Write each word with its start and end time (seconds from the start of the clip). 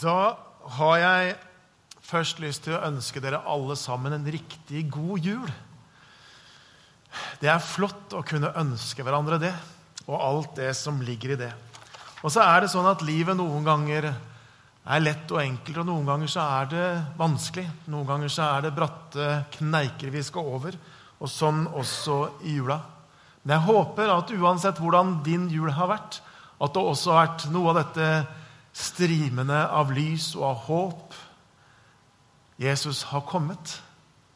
Da 0.00 0.34
har 0.78 0.96
jeg 0.98 1.34
først 2.04 2.40
lyst 2.42 2.64
til 2.66 2.74
å 2.74 2.82
ønske 2.88 3.22
dere 3.22 3.44
alle 3.46 3.76
sammen 3.78 4.16
en 4.16 4.26
riktig 4.26 4.88
god 4.92 5.22
jul. 5.22 5.52
Det 7.38 7.50
er 7.50 7.62
flott 7.62 8.16
å 8.16 8.24
kunne 8.26 8.50
ønske 8.58 9.06
hverandre 9.06 9.38
det, 9.38 9.52
og 10.08 10.18
alt 10.18 10.56
det 10.58 10.72
som 10.76 10.98
ligger 11.04 11.36
i 11.36 11.40
det. 11.44 11.52
Og 12.24 12.32
så 12.32 12.42
er 12.42 12.64
det 12.64 12.72
sånn 12.72 12.88
at 12.90 13.04
livet 13.06 13.38
noen 13.38 13.66
ganger 13.66 14.10
er 14.10 15.04
lett 15.04 15.30
og 15.32 15.40
enkelt, 15.44 15.78
og 15.80 15.88
noen 15.88 16.08
ganger 16.08 16.32
så 16.32 16.44
er 16.58 16.70
det 16.72 16.88
vanskelig. 17.20 17.68
Noen 17.92 18.08
ganger 18.08 18.32
så 18.32 18.48
er 18.50 18.66
det 18.66 18.74
bratte 18.76 19.28
kneiker 19.54 20.12
vi 20.12 20.24
skal 20.26 20.54
over, 20.58 20.76
og 21.20 21.30
sånn 21.30 21.64
også 21.70 22.18
i 22.48 22.58
jula. 22.58 22.80
Men 23.44 23.58
jeg 23.58 23.68
håper 23.68 24.10
at 24.12 24.32
uansett 24.34 24.80
hvordan 24.82 25.20
din 25.24 25.46
jul 25.52 25.70
har 25.72 25.92
vært, 25.92 26.18
at 26.58 26.74
det 26.74 26.82
også 26.82 27.12
har 27.12 27.28
vært 27.28 27.46
noe 27.52 27.70
av 27.70 27.78
dette 27.82 28.08
strimende 28.74 29.60
av 29.70 29.92
lys 29.94 30.32
og 30.36 30.44
av 30.50 30.62
håp. 30.66 31.16
Jesus 32.60 33.04
har 33.10 33.24
kommet. 33.28 33.78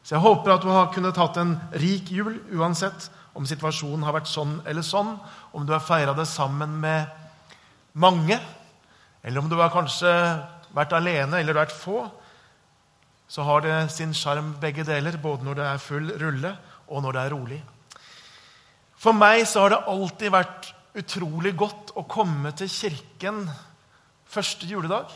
Så 0.03 0.15
jeg 0.15 0.23
håper 0.23 0.55
at 0.55 0.63
du 0.63 0.71
har 0.71 0.91
kunnet 0.93 1.19
hatt 1.19 1.37
en 1.37 1.57
rik 1.77 2.09
jul 2.11 2.39
uansett 2.55 3.09
om 3.37 3.45
situasjonen 3.47 4.03
har 4.07 4.15
vært 4.15 4.31
sånn 4.31 4.57
eller 4.67 4.83
sånn, 4.83 5.11
om 5.53 5.67
du 5.67 5.73
har 5.75 5.83
feira 5.83 6.15
det 6.17 6.25
sammen 6.27 6.79
med 6.81 7.11
mange, 7.99 8.39
eller 9.21 9.43
om 9.43 9.51
du 9.51 9.57
har 9.59 9.71
kanskje 9.73 10.09
vært 10.75 10.95
alene 10.95 11.39
eller 11.39 11.57
vært 11.57 11.75
få. 11.75 12.05
Så 13.29 13.45
har 13.45 13.61
det 13.61 13.77
sin 13.93 14.15
sjarm 14.17 14.55
begge 14.61 14.85
deler, 14.87 15.19
både 15.21 15.45
når 15.45 15.59
det 15.59 15.67
er 15.69 15.83
full 15.83 16.09
rulle, 16.21 16.55
og 16.89 17.03
når 17.05 17.15
det 17.15 17.21
er 17.21 17.33
rolig. 17.35 17.59
For 18.99 19.15
meg 19.15 19.45
så 19.47 19.63
har 19.63 19.75
det 19.75 19.83
alltid 19.91 20.33
vært 20.33 20.71
utrolig 20.99 21.53
godt 21.59 21.93
å 21.99 22.07
komme 22.09 22.51
til 22.57 22.71
kirken 22.71 23.43
første 24.29 24.67
juledag. 24.69 25.11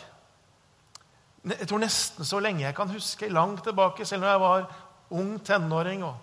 Jeg 1.43 1.67
tror 1.67 1.81
nesten 1.83 2.25
så 2.25 2.39
lenge 2.39 2.63
jeg 2.63 2.75
kan 2.75 2.91
huske, 2.91 3.29
langt 3.29 3.65
tilbake, 3.67 4.05
selv 4.07 4.23
når 4.23 4.31
jeg 4.31 4.41
var 4.43 4.69
ung 5.13 5.35
tenåring 5.43 6.05
og 6.07 6.15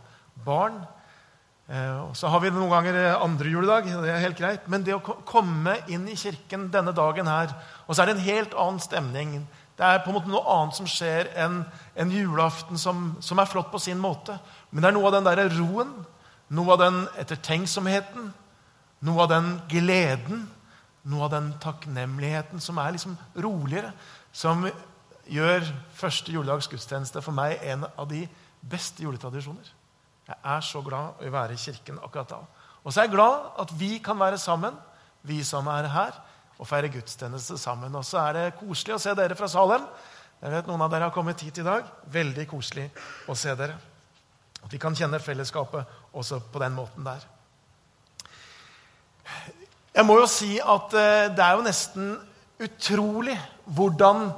barn. 0.47 0.81
Eh, 1.71 1.99
og 2.03 2.17
så 2.19 2.31
har 2.33 2.41
vi 2.43 2.51
noen 2.51 2.73
ganger 2.73 2.99
andre 3.21 3.53
juledag, 3.53 3.91
det 4.03 4.11
er 4.11 4.25
helt 4.25 4.39
greit. 4.39 4.69
Men 4.69 4.85
det 4.87 4.97
å 4.97 5.03
komme 5.29 5.77
inn 5.93 6.09
i 6.11 6.19
kirken 6.19 6.71
denne 6.73 6.95
dagen 6.97 7.31
her, 7.31 7.53
og 7.87 7.95
så 7.95 8.03
er 8.03 8.11
det 8.11 8.17
en 8.19 8.29
helt 8.29 8.57
annen 8.59 8.83
stemning 8.83 9.41
Det 9.81 9.87
er 9.87 10.03
på 10.05 10.11
en 10.11 10.17
måte 10.19 10.29
noe 10.29 10.45
annet 10.45 10.77
som 10.77 10.89
skjer 10.91 11.31
enn 11.41 11.63
en 11.97 12.11
julaften 12.13 12.77
som, 12.77 13.15
som, 13.25 13.39
er 13.39 13.49
flott 13.49 13.71
på 13.73 13.79
sin 13.81 13.97
måte. 13.97 14.35
Men 14.71 14.83
det 14.83 14.91
er 14.91 14.97
noe 14.97 15.09
av 15.09 15.15
den 15.15 15.29
der 15.29 15.55
roen, 15.57 15.95
noe 16.53 16.75
av 16.75 16.83
den 16.83 16.99
ettertenksomheten, 17.17 18.27
noe 19.01 19.23
av 19.25 19.31
den 19.31 19.55
gleden 19.71 20.43
noe 21.09 21.27
av 21.27 21.33
den 21.33 21.51
takknemligheten 21.63 22.61
som 22.63 22.79
er 22.83 22.95
liksom 22.97 23.17
roligere, 23.41 23.93
som 24.33 24.67
gjør 25.31 25.65
første 25.97 26.33
juledags 26.35 26.69
gudstjeneste 26.71 27.23
for 27.25 27.37
meg 27.37 27.63
en 27.73 27.87
av 27.89 28.09
de 28.11 28.25
beste 28.61 29.05
juletradisjoner. 29.05 29.69
Jeg 30.29 30.39
er 30.53 30.65
så 30.65 30.83
glad 30.85 31.23
i 31.25 31.31
å 31.31 31.35
være 31.35 31.57
i 31.57 31.61
kirken 31.61 31.99
akkurat 32.05 32.35
da. 32.35 32.41
Og 32.85 32.93
så 32.93 33.01
er 33.01 33.09
jeg 33.09 33.17
glad 33.17 33.49
at 33.61 33.73
vi 33.77 33.97
kan 34.05 34.19
være 34.21 34.39
sammen, 34.41 34.77
vi 35.27 35.41
som 35.45 35.69
er 35.73 35.89
her, 35.91 36.17
og 36.61 36.69
feire 36.69 36.91
gudstjeneste 36.93 37.57
sammen. 37.61 37.95
Og 37.97 38.05
så 38.05 38.21
er 38.23 38.37
det 38.37 38.59
koselig 38.61 38.97
å 38.97 39.01
se 39.01 39.15
dere 39.17 39.37
fra 39.37 39.49
Salem. 39.49 39.87
Jeg 40.41 40.53
vet 40.55 40.69
Noen 40.69 40.85
av 40.85 40.93
dere 40.93 41.09
har 41.09 41.15
kommet 41.15 41.41
hit 41.45 41.61
i 41.61 41.65
dag. 41.65 41.89
Veldig 42.13 42.47
koselig 42.49 42.87
å 43.29 43.37
se 43.37 43.55
dere. 43.57 43.79
At 44.61 44.73
vi 44.73 44.81
kan 44.81 44.97
kjenne 44.97 45.21
fellesskapet 45.25 46.13
også 46.17 46.43
på 46.53 46.61
den 46.61 46.77
måten 46.77 47.07
der. 47.07 47.25
Jeg 50.01 50.07
må 50.09 50.15
jo 50.17 50.29
si 50.33 50.55
at 50.57 50.95
eh, 50.97 51.27
det 51.37 51.43
er 51.45 51.59
jo 51.59 51.65
nesten 51.67 52.13
utrolig 52.65 53.35
hvordan 53.69 54.31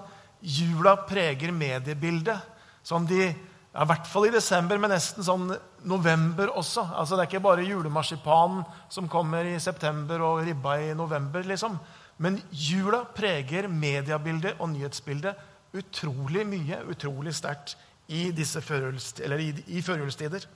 jula 0.42 0.96
preger 1.06 1.52
mediebildet. 1.54 2.48
Sånn 2.82 3.04
de, 3.06 3.28
ja, 3.28 3.84
I 3.84 3.86
hvert 3.86 4.08
fall 4.10 4.26
i 4.26 4.32
desember, 4.34 4.80
men 4.82 4.90
nesten 4.90 5.22
sånn 5.22 5.52
november 5.86 6.50
også. 6.58 6.88
Altså 6.98 7.14
Det 7.14 7.22
er 7.22 7.30
ikke 7.30 7.44
bare 7.44 7.68
julemarsipanen 7.68 8.64
som 8.90 9.06
kommer 9.12 9.46
i 9.46 9.54
september 9.62 10.24
og 10.26 10.42
ribba 10.48 10.80
i 10.82 10.96
november. 10.98 11.46
liksom. 11.46 11.78
Men 12.18 12.40
jula 12.50 13.04
preger 13.14 13.70
mediebildet 13.70 14.58
og 14.58 14.72
nyhetsbildet 14.74 15.78
utrolig 15.78 16.42
mye, 16.42 16.80
utrolig 16.90 17.36
sterkt 17.38 17.76
i 18.10 18.32
disse 18.34 18.58
førjulstider. 18.66 20.50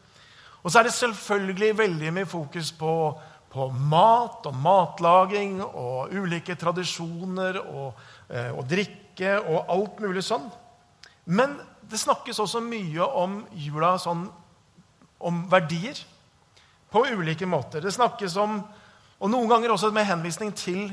Og 0.66 0.72
så 0.72 0.80
er 0.80 0.90
det 0.90 0.98
selvfølgelig 0.98 1.78
veldig 1.78 2.12
mye 2.18 2.26
fokus 2.26 2.74
på 2.74 2.90
på 3.56 3.68
mat 3.88 4.46
og 4.48 4.56
matlaging 4.60 5.60
og 5.64 6.12
ulike 6.12 6.56
tradisjoner 6.60 7.58
og, 7.62 7.94
eh, 8.28 8.50
og, 8.52 8.66
drikke 8.68 9.38
og 9.40 9.72
alt 9.72 10.02
mulig 10.04 10.24
sånn. 10.24 10.44
Men 11.24 11.56
det 11.88 12.00
snakkes 12.02 12.38
også 12.42 12.60
mye 12.60 13.06
om 13.06 13.40
jula 13.56 13.96
sånn 14.02 14.26
om 15.16 15.46
verdier 15.48 15.98
på 16.92 17.06
ulike 17.16 17.48
måter. 17.48 17.80
Det 17.80 17.94
snakkes 17.94 18.36
om, 18.36 18.60
og 19.18 19.32
noen 19.32 19.48
ganger 19.48 19.72
også 19.72 19.90
med 19.94 20.06
henvisning 20.06 20.52
til 20.54 20.92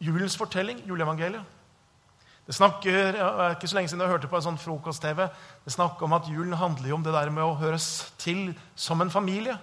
julens 0.00 0.36
fortelling, 0.38 0.80
juleevangeliet. 0.88 1.44
Det 2.48 2.56
snakker, 2.56 3.18
er 3.20 3.50
ikke 3.52 3.68
så 3.68 3.76
lenge 3.76 3.90
siden 3.92 4.00
jeg 4.00 4.08
hørte 4.14 4.28
på 4.30 4.38
en 4.38 4.46
sånn 4.46 4.60
frokost-TV. 4.60 5.26
Det 5.66 5.72
snakker 5.74 6.06
om 6.06 6.14
at 6.16 6.30
julen 6.32 6.56
handler 6.56 6.94
om 6.96 7.02
det 7.04 7.12
der 7.12 7.28
med 7.28 7.44
å 7.44 7.58
høres 7.60 8.08
til 8.16 8.54
som 8.72 9.04
en 9.04 9.12
familie. 9.12 9.58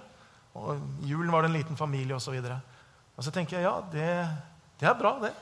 Og 0.56 0.80
julen 1.04 1.32
var 1.34 1.44
det 1.44 1.52
en 1.52 1.58
liten 1.58 1.80
familie 1.80 2.16
osv. 2.16 2.38
Og, 2.40 2.78
og 3.16 3.26
så 3.26 3.34
tenker 3.34 3.58
jeg 3.58 3.68
ja, 3.68 3.76
det, 3.92 4.10
det 4.80 4.90
er 4.90 4.98
bra, 5.00 5.18
det. 5.24 5.34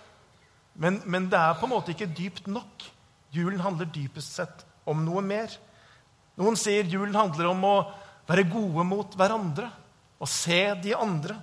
Men, 0.74 1.01
men, 1.06 1.29
det 1.29 1.38
er 1.38 1.57
på 1.59 1.68
en 1.68 1.75
måte 1.75 1.94
ikke 1.94 2.09
dypt 2.09 2.50
nok. 2.50 2.88
Julen 3.34 3.62
handler 3.62 3.90
dypest 3.94 4.40
sett 4.40 4.66
om 4.90 5.03
noe 5.06 5.22
mer. 5.25 5.53
Noen 6.40 6.57
sier 6.57 6.90
julen 6.90 7.16
handler 7.16 7.52
om 7.52 7.62
å 7.66 7.75
være 8.29 8.47
gode 8.50 8.85
mot 8.88 9.18
hverandre 9.18 9.69
og 10.18 10.29
se 10.29 10.63
de 10.81 10.96
andre. 10.97 11.38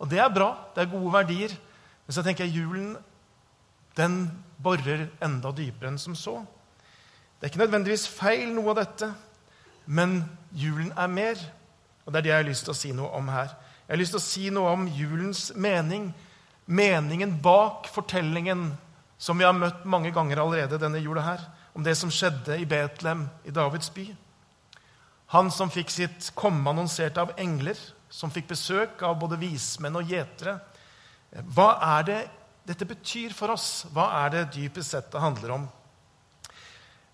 Og 0.00 0.08
det 0.08 0.20
er 0.22 0.32
bra. 0.32 0.54
Det 0.72 0.84
er 0.84 0.92
gode 0.92 1.12
verdier. 1.12 1.54
Men 2.06 2.16
så 2.16 2.24
tenker 2.24 2.48
jeg 2.48 2.62
julen 2.62 2.94
den 3.98 4.24
borer 4.62 5.10
enda 5.22 5.52
dypere 5.52 5.92
enn 5.92 6.00
som 6.00 6.16
så. 6.16 6.38
Det 7.36 7.48
er 7.48 7.52
ikke 7.52 7.64
nødvendigvis 7.64 8.06
feil, 8.08 8.52
noe 8.54 8.70
av 8.72 8.78
dette, 8.78 9.08
men 9.90 10.20
julen 10.54 10.92
er 10.94 11.10
mer. 11.10 11.40
Og 12.12 12.14
Det 12.14 12.20
er 12.20 12.24
det 12.26 12.30
jeg 12.30 12.42
har 12.42 12.50
lyst 12.50 12.66
til 12.66 12.74
å 12.74 12.76
si 12.76 12.90
noe 12.92 13.08
om 13.16 13.28
her. 13.32 13.54
Jeg 13.88 13.94
har 13.94 14.00
lyst 14.02 14.12
til 14.12 14.20
å 14.20 14.26
si 14.26 14.50
noe 14.52 14.72
om 14.76 14.82
julens 14.92 15.46
mening. 15.56 16.10
Meningen 16.68 17.38
bak 17.40 17.88
fortellingen 17.88 18.66
som 19.16 19.40
vi 19.40 19.46
har 19.46 19.56
møtt 19.56 19.86
mange 19.88 20.12
ganger 20.12 20.42
allerede 20.42 20.76
denne 20.82 21.00
jula 21.00 21.24
her. 21.24 21.46
Om 21.72 21.86
det 21.86 21.96
som 21.96 22.12
skjedde 22.12 22.58
i 22.60 22.68
Betlehem, 22.68 23.30
i 23.48 23.50
Davids 23.50 23.88
by. 23.94 24.04
Han 25.32 25.48
som 25.48 25.72
fikk 25.72 25.88
sitt 25.88 26.28
komme 26.36 26.68
annonsert 26.68 27.16
av 27.16 27.32
engler, 27.40 27.80
som 28.12 28.28
fikk 28.28 28.50
besøk 28.52 29.00
av 29.08 29.16
både 29.16 29.40
vismenn 29.40 29.96
og 29.96 30.12
gjetere. 30.12 30.58
Hva 31.48 31.70
er 31.96 32.08
det 32.10 32.22
dette 32.68 32.84
betyr 32.84 33.32
for 33.32 33.56
oss? 33.56 33.86
Hva 33.88 34.10
er 34.26 34.34
det 34.36 34.50
dypest 34.58 34.92
sett 34.92 35.08
det 35.14 35.24
handler 35.24 35.56
om? 35.56 35.64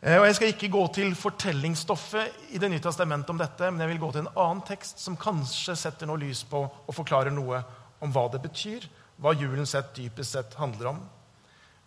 Eh, 0.03 0.21
og 0.21 0.27
Jeg 0.27 0.35
skal 0.35 0.53
ikke 0.53 0.71
gå 0.71 0.87
til 0.95 1.15
fortellingsstoffet 1.19 2.55
i 2.55 2.59
Det 2.59 2.71
nye 2.71 2.83
testamentet 2.83 3.31
om 3.31 3.39
dette, 3.39 3.71
men 3.71 3.81
jeg 3.81 3.89
vil 3.89 3.99
gå 3.99 4.13
til 4.13 4.21
en 4.21 4.35
annen 4.37 4.63
tekst 4.63 5.01
som 5.03 5.17
kanskje 5.19 5.75
setter 5.77 6.07
noe 6.07 6.21
lys 6.23 6.45
på 6.45 6.61
og 6.63 6.95
forklarer 6.95 7.35
noe 7.35 7.63
om 8.01 8.13
hva 8.15 8.29
det 8.31 8.43
betyr, 8.45 8.87
hva 9.19 9.35
julen 9.35 9.67
sett 9.67 9.97
dypest 9.97 10.37
sett 10.37 10.55
handler 10.55 10.93
om. 10.93 11.01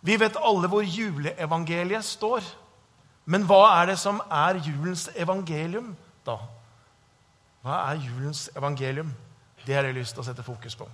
Vi 0.04 0.18
vet 0.20 0.36
alle 0.36 0.68
hvor 0.68 0.84
juleevangeliet 0.84 2.04
står. 2.04 2.42
Men 3.24 3.46
hva 3.46 3.80
er 3.80 3.92
det 3.92 3.98
som 4.02 4.18
er 4.28 4.58
julens 4.58 5.06
evangelium, 5.14 5.94
da? 6.26 6.36
Hva 7.62 7.76
er 7.92 8.02
julens 8.02 8.48
evangelium? 8.56 9.12
Det 9.64 9.76
har 9.76 9.86
jeg 9.86 9.94
lyst 9.94 10.16
til 10.16 10.24
å 10.24 10.26
sette 10.26 10.42
fokus 10.42 10.76
på 10.76 10.88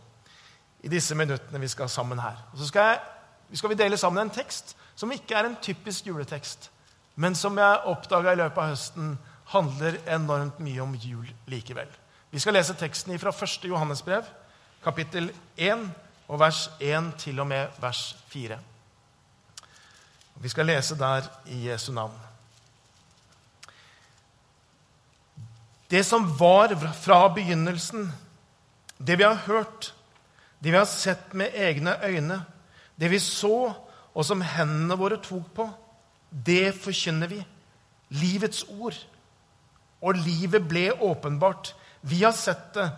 i 0.85 0.91
disse 0.93 1.15
minuttene 1.19 1.59
vi 1.59 1.67
skal 1.67 1.89
sammen 1.91 2.21
her. 2.23 2.37
Og 2.53 2.61
så 2.61 2.69
skal, 2.69 2.93
jeg, 2.93 3.59
skal 3.59 3.73
vi 3.73 3.79
dele 3.81 3.97
sammen 3.99 4.21
en 4.23 4.31
tekst 4.31 4.77
som 4.95 5.11
ikke 5.11 5.35
er 5.35 5.49
en 5.49 5.57
typisk 5.59 6.07
juletekst 6.07 6.69
men 7.19 7.35
som 7.35 7.57
jeg 7.59 7.81
oppdaga 7.91 8.33
i 8.33 8.39
løpet 8.39 8.63
av 8.63 8.71
høsten, 8.71 9.17
handler 9.51 9.97
enormt 10.07 10.61
mye 10.63 10.83
om 10.85 10.93
jul 10.95 11.27
likevel. 11.51 11.89
Vi 12.31 12.39
skal 12.39 12.55
lese 12.55 12.77
teksten 12.79 13.17
fra 13.19 13.33
1. 13.33 13.65
Johannesbrev, 13.67 14.27
kapittel 14.85 15.31
1, 15.57 15.87
og 16.29 16.39
vers 16.39 16.69
1 16.79 17.09
til 17.19 17.41
og 17.41 17.49
med 17.51 17.81
vers 17.83 18.03
4. 18.31 18.59
Vi 20.39 20.53
skal 20.53 20.69
lese 20.71 20.95
der 21.01 21.27
i 21.51 21.65
Jesu 21.67 21.91
navn. 21.93 22.15
Det 25.91 26.05
som 26.07 26.29
var 26.39 26.77
fra 27.01 27.25
begynnelsen, 27.35 28.13
det 28.99 29.19
vi 29.19 29.25
har 29.25 29.43
hørt, 29.49 29.95
det 30.61 30.71
vi 30.71 30.79
har 30.79 30.87
sett 30.87 31.35
med 31.35 31.51
egne 31.57 31.97
øyne, 32.05 32.43
det 33.01 33.11
vi 33.11 33.19
så, 33.19 33.73
og 34.15 34.25
som 34.25 34.45
hendene 34.45 34.99
våre 35.01 35.19
tok 35.23 35.51
på, 35.57 35.69
det 36.31 36.75
forkynner 36.77 37.31
vi. 37.31 37.43
Livets 38.09 38.65
ord. 38.69 38.97
Og 40.03 40.19
livet 40.21 40.65
ble 40.69 40.91
åpenbart. 40.93 41.75
Vi 42.01 42.23
har 42.23 42.37
sett 42.37 42.73
det 42.77 42.89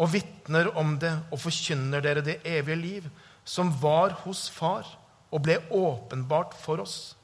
og 0.00 0.12
vitner 0.14 0.70
om 0.78 0.94
det 1.00 1.12
og 1.32 1.40
forkynner 1.42 2.02
dere 2.04 2.22
det 2.24 2.38
evige 2.46 2.78
liv, 2.78 3.08
som 3.44 3.72
var 3.82 4.14
hos 4.24 4.46
Far 4.52 4.86
og 5.30 5.42
ble 5.44 5.58
åpenbart 5.70 6.54
for 6.58 6.82
oss. 6.82 7.14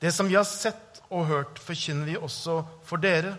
Det 0.00 0.12
som 0.14 0.28
vi 0.28 0.36
har 0.36 0.48
sett 0.48 1.00
og 1.10 1.26
hørt, 1.28 1.58
forkynner 1.58 2.08
vi 2.08 2.16
også 2.16 2.62
for 2.86 3.02
dere, 3.02 3.34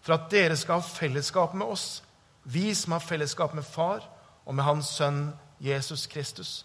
for 0.00 0.16
at 0.16 0.28
dere 0.32 0.56
skal 0.56 0.80
ha 0.80 0.86
fellesskap 0.86 1.54
med 1.58 1.68
oss, 1.68 2.02
vi 2.44 2.70
som 2.74 2.94
har 2.94 3.04
fellesskap 3.04 3.54
med 3.54 3.66
Far 3.66 4.04
og 4.46 4.54
med 4.56 4.64
Hans 4.64 4.94
Sønn 4.96 5.32
Jesus 5.60 6.06
Kristus. 6.08 6.64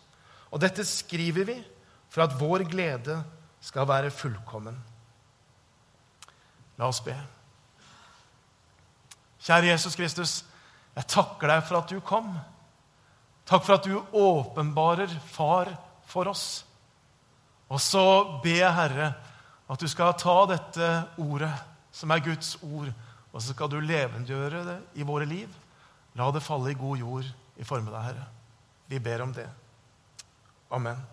Og 0.54 0.62
dette 0.62 0.86
skriver 0.86 1.48
vi 1.50 1.58
for 2.14 2.24
at 2.24 2.36
vår 2.40 2.64
glede 2.70 3.18
skal 3.64 3.88
være 3.88 4.12
fullkommen. 4.12 4.76
La 6.78 6.90
oss 6.90 7.02
be. 7.04 7.16
Kjære 9.44 9.72
Jesus 9.72 9.96
Kristus, 10.00 10.34
jeg 10.96 11.08
takker 11.10 11.50
deg 11.52 11.64
for 11.68 11.80
at 11.80 11.92
du 11.92 12.00
kom. 12.06 12.34
Takk 13.48 13.66
for 13.66 13.76
at 13.76 13.88
du 13.88 13.98
åpenbarer 14.16 15.12
Far 15.32 15.72
for 16.08 16.32
oss. 16.32 16.64
Og 17.72 17.82
så 17.82 18.04
ber 18.44 18.60
jeg, 18.60 18.76
Herre, 18.76 19.14
at 19.70 19.82
du 19.82 19.88
skal 19.90 20.14
ta 20.20 20.36
dette 20.52 20.90
ordet, 21.18 21.54
som 21.94 22.12
er 22.12 22.24
Guds 22.26 22.56
ord, 22.62 22.92
og 23.34 23.42
så 23.42 23.54
skal 23.56 23.72
du 23.72 23.80
levendegjøre 23.82 24.64
det 24.68 24.78
i 25.02 25.08
våre 25.08 25.26
liv. 25.30 25.50
La 26.20 26.30
det 26.32 26.44
falle 26.46 26.74
i 26.74 26.78
god 26.78 27.02
jord 27.02 27.34
i 27.58 27.66
formiddag, 27.66 28.06
Herre. 28.12 28.30
Vi 28.88 29.00
ber 29.02 29.26
om 29.26 29.34
det. 29.34 29.50
Amen. 30.74 31.13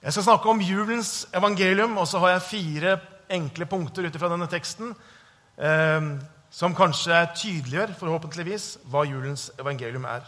Jeg 0.00 0.14
skal 0.14 0.24
snakke 0.24 0.48
om 0.48 0.60
julens 0.64 1.26
evangelium, 1.36 1.98
og 2.00 2.06
så 2.08 2.22
har 2.22 2.30
jeg 2.32 2.46
fire 2.46 2.92
enkle 3.30 3.66
punkter 3.68 4.06
ut 4.08 4.14
fra 4.16 4.30
denne 4.32 4.46
teksten 4.48 4.94
eh, 5.60 6.06
som 6.50 6.74
kanskje 6.74 7.18
tydeliggjør, 7.36 7.92
forhåpentligvis, 7.98 8.78
hva 8.88 9.04
julens 9.04 9.50
evangelium 9.60 10.06
er. 10.08 10.24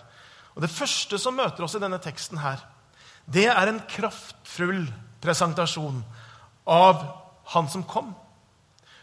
Og 0.52 0.60
Det 0.62 0.70
første 0.70 1.16
som 1.18 1.38
møter 1.40 1.64
oss 1.64 1.76
i 1.78 1.80
denne 1.80 1.96
teksten, 2.04 2.42
her, 2.44 2.60
det 3.24 3.46
er 3.48 3.70
en 3.70 3.80
kraftfull 3.88 4.84
presentasjon 5.24 6.02
av 6.68 7.06
han 7.54 7.70
som 7.72 7.84
kom. 7.88 8.10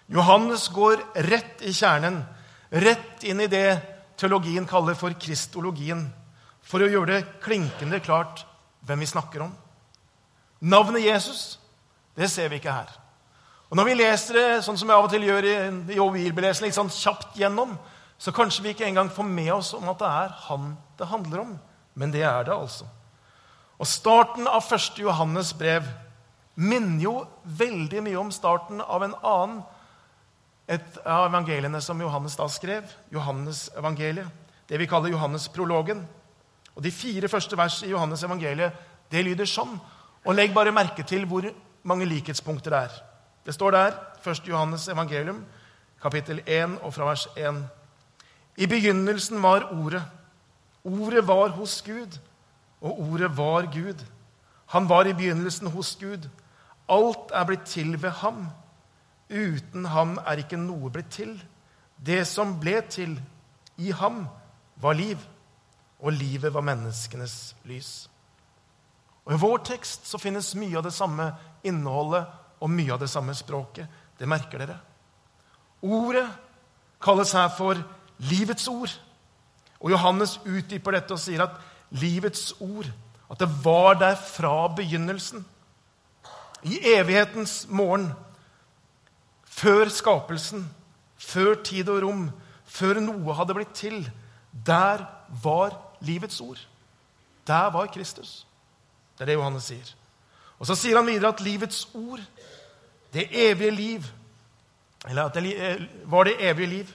Johannes 0.05 0.67
går 0.73 1.01
rett 1.31 1.63
i 1.65 1.73
kjernen, 1.73 2.21
rett 2.69 3.25
inn 3.25 3.41
i 3.41 3.49
det 3.49 3.79
teologien 4.21 4.69
kaller 4.69 4.93
for 4.99 5.17
kristologien, 5.17 6.05
for 6.61 6.85
å 6.85 6.91
gjøre 6.91 7.15
det 7.15 7.41
klinkende 7.41 8.01
klart 8.05 8.45
hvem 8.85 9.01
vi 9.01 9.09
snakker 9.09 9.47
om. 9.47 9.57
Navnet 10.59 11.05
Jesus, 11.05 11.59
det 12.15 12.29
ser 12.31 12.49
vi 12.49 12.59
ikke 12.59 12.73
her. 12.73 12.91
Og 13.69 13.77
Når 13.77 13.85
vi 13.85 13.93
leser 13.99 14.33
det 14.33 14.63
sånn 14.65 14.77
som 14.77 14.89
vi 14.89 14.95
av 14.95 15.05
og 15.05 15.11
til 15.13 15.23
gjør 15.27 15.45
i, 15.45 15.55
i 15.93 16.29
litt 16.33 16.75
sånn 16.75 16.89
kjapt 16.89 17.37
gjennom, 17.37 17.77
så 18.19 18.33
kanskje 18.35 18.63
vi 18.63 18.73
ikke 18.73 18.87
engang 18.87 19.11
får 19.13 19.27
med 19.29 19.51
oss 19.53 19.73
om 19.77 19.87
at 19.89 19.99
det 20.01 20.09
er 20.09 20.31
han 20.49 20.71
det 20.97 21.07
handler 21.07 21.43
om. 21.45 21.51
Men 21.95 22.11
det 22.11 22.23
er 22.27 22.43
det 22.43 22.55
altså. 22.55 22.87
Og 23.79 23.87
Starten 23.87 24.47
av 24.47 24.65
1. 24.65 24.99
Johannes 24.99 25.53
brev 25.55 25.85
minner 26.59 27.03
jo 27.03 27.13
veldig 27.43 28.01
mye 28.03 28.19
om 28.19 28.31
starten 28.35 28.81
av 28.83 29.05
en 29.05 29.15
annen 29.23 29.61
et 30.69 30.97
av 31.07 31.29
evangeliene 31.29 31.79
som 31.81 32.01
Johannes 32.01 32.35
da 32.37 32.45
skrev. 32.51 32.89
Johannes 33.09 33.69
evangeliet. 33.77 34.27
Det 34.69 34.77
vi 34.77 34.85
kaller 34.85 35.09
Johannes-prologen. 35.09 36.03
Og 36.75 36.83
De 36.83 36.91
fire 36.91 37.27
første 37.27 37.57
vers 37.57 37.79
i 37.83 37.89
Johannes 37.89 38.23
evangeliet 38.23 38.75
det 39.09 39.23
lyder 39.25 39.49
sånn. 39.49 39.79
Og 40.25 40.35
legg 40.35 40.53
bare 40.53 40.71
merke 40.71 41.03
til 41.03 41.25
hvor 41.25 41.45
mange 41.83 42.05
likhetspunkter 42.05 42.71
det 42.71 42.79
er. 42.79 43.01
Det 43.45 43.53
står 43.53 43.71
der, 43.71 43.91
1. 44.27 44.47
Johannes 44.47 44.87
evangelium, 44.87 45.45
kapittel 46.01 46.41
1 46.45 46.79
og 46.81 46.93
fra 46.93 47.09
vers 47.09 47.27
1. 47.37 47.67
I 48.57 48.67
begynnelsen 48.67 49.43
var 49.43 49.69
Ordet. 49.71 50.03
Ordet 50.83 51.27
var 51.27 51.47
hos 51.47 51.81
Gud, 51.81 52.19
og 52.81 52.99
Ordet 52.99 53.37
var 53.37 53.61
Gud. 53.61 54.05
Han 54.65 54.89
var 54.89 55.05
i 55.05 55.13
begynnelsen 55.13 55.67
hos 55.67 55.95
Gud. 56.01 56.29
Alt 56.89 57.31
er 57.33 57.45
blitt 57.45 57.65
til 57.65 58.01
ved 58.01 58.09
ham. 58.09 58.47
Uten 59.29 59.85
ham 59.85 60.17
er 60.25 60.41
ikke 60.41 60.57
noe 60.57 60.89
blitt 60.89 61.11
til. 61.13 61.43
Det 62.05 62.27
som 62.27 62.59
ble 62.59 62.81
til 62.89 63.19
i 63.77 63.91
ham, 63.91 64.27
var 64.75 64.93
liv, 64.93 65.17
og 65.99 66.13
livet 66.13 66.53
var 66.53 66.61
menneskenes 66.61 67.55
lys. 67.63 68.08
Og 69.29 69.35
I 69.35 69.41
vår 69.43 69.59
tekst 69.67 70.07
så 70.09 70.17
finnes 70.17 70.55
mye 70.57 70.79
av 70.79 70.87
det 70.87 70.95
samme 70.95 71.27
innholdet 71.69 72.25
og 72.59 72.71
mye 72.73 72.95
av 72.95 73.03
det 73.03 73.11
samme 73.11 73.35
språket. 73.37 73.85
Det 74.17 74.27
merker 74.27 74.63
dere. 74.63 74.79
Ordet 75.85 76.25
kalles 76.99 77.35
her 77.37 77.51
for 77.53 77.77
livets 78.31 78.65
ord. 78.67 78.89
Og 79.79 79.93
Johannes 79.93 80.39
utdyper 80.41 80.97
dette 80.97 81.13
og 81.13 81.21
sier 81.21 81.45
at 81.45 81.61
livets 82.01 82.55
ord, 82.59 82.89
at 83.29 83.39
det 83.39 83.51
var 83.61 84.01
der 84.01 84.17
fra 84.17 84.67
begynnelsen. 84.73 85.45
I 86.65 86.81
evighetens 86.97 87.67
morgen, 87.69 88.09
før 89.45 89.93
skapelsen, 89.93 90.65
før 91.21 91.53
tid 91.63 91.87
og 91.93 92.01
rom, 92.03 92.27
før 92.65 92.99
noe 93.05 93.37
hadde 93.37 93.55
blitt 93.55 93.77
til, 93.77 94.01
der 94.51 95.05
var 95.43 95.77
livets 96.01 96.41
ord. 96.41 96.59
Der 97.47 97.69
var 97.71 97.93
Kristus. 97.93 98.48
Det 99.19 99.25
er 99.25 99.33
det 99.33 99.35
Johannes 99.35 99.67
sier. 99.67 99.91
Og 100.59 100.67
Så 100.67 100.75
sier 100.79 100.95
han 100.95 101.07
videre 101.07 101.33
at 101.33 101.43
livets 101.43 101.89
ord, 101.93 102.21
det 103.13 103.27
evige 103.33 103.71
liv 103.71 104.03
Eller 105.09 105.25
at 105.25 105.33
det 105.33 105.53
eh, 105.55 105.81
var 106.05 106.23
det 106.23 106.35
evige 106.39 106.67
liv. 106.67 106.89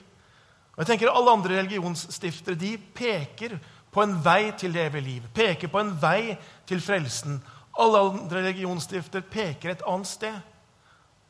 Og 0.75 0.77
jeg 0.77 0.87
tenker 0.87 1.09
Alle 1.11 1.31
andre 1.31 1.57
religionsstiftere 1.57 2.55
de 2.55 2.77
peker 2.77 3.57
på 3.91 4.03
en 4.03 4.13
vei 4.23 4.51
til 4.57 4.73
det 4.73 4.85
evige 4.85 5.01
liv. 5.01 5.21
Peker 5.33 5.67
på 5.67 5.79
en 5.79 5.95
vei 6.01 6.37
til 6.67 6.81
frelsen. 6.81 7.43
Alle 7.79 7.99
andre 7.99 8.43
religionsstifter 8.45 9.21
peker 9.21 9.71
et 9.71 9.81
annet 9.87 10.07
sted. 10.07 10.37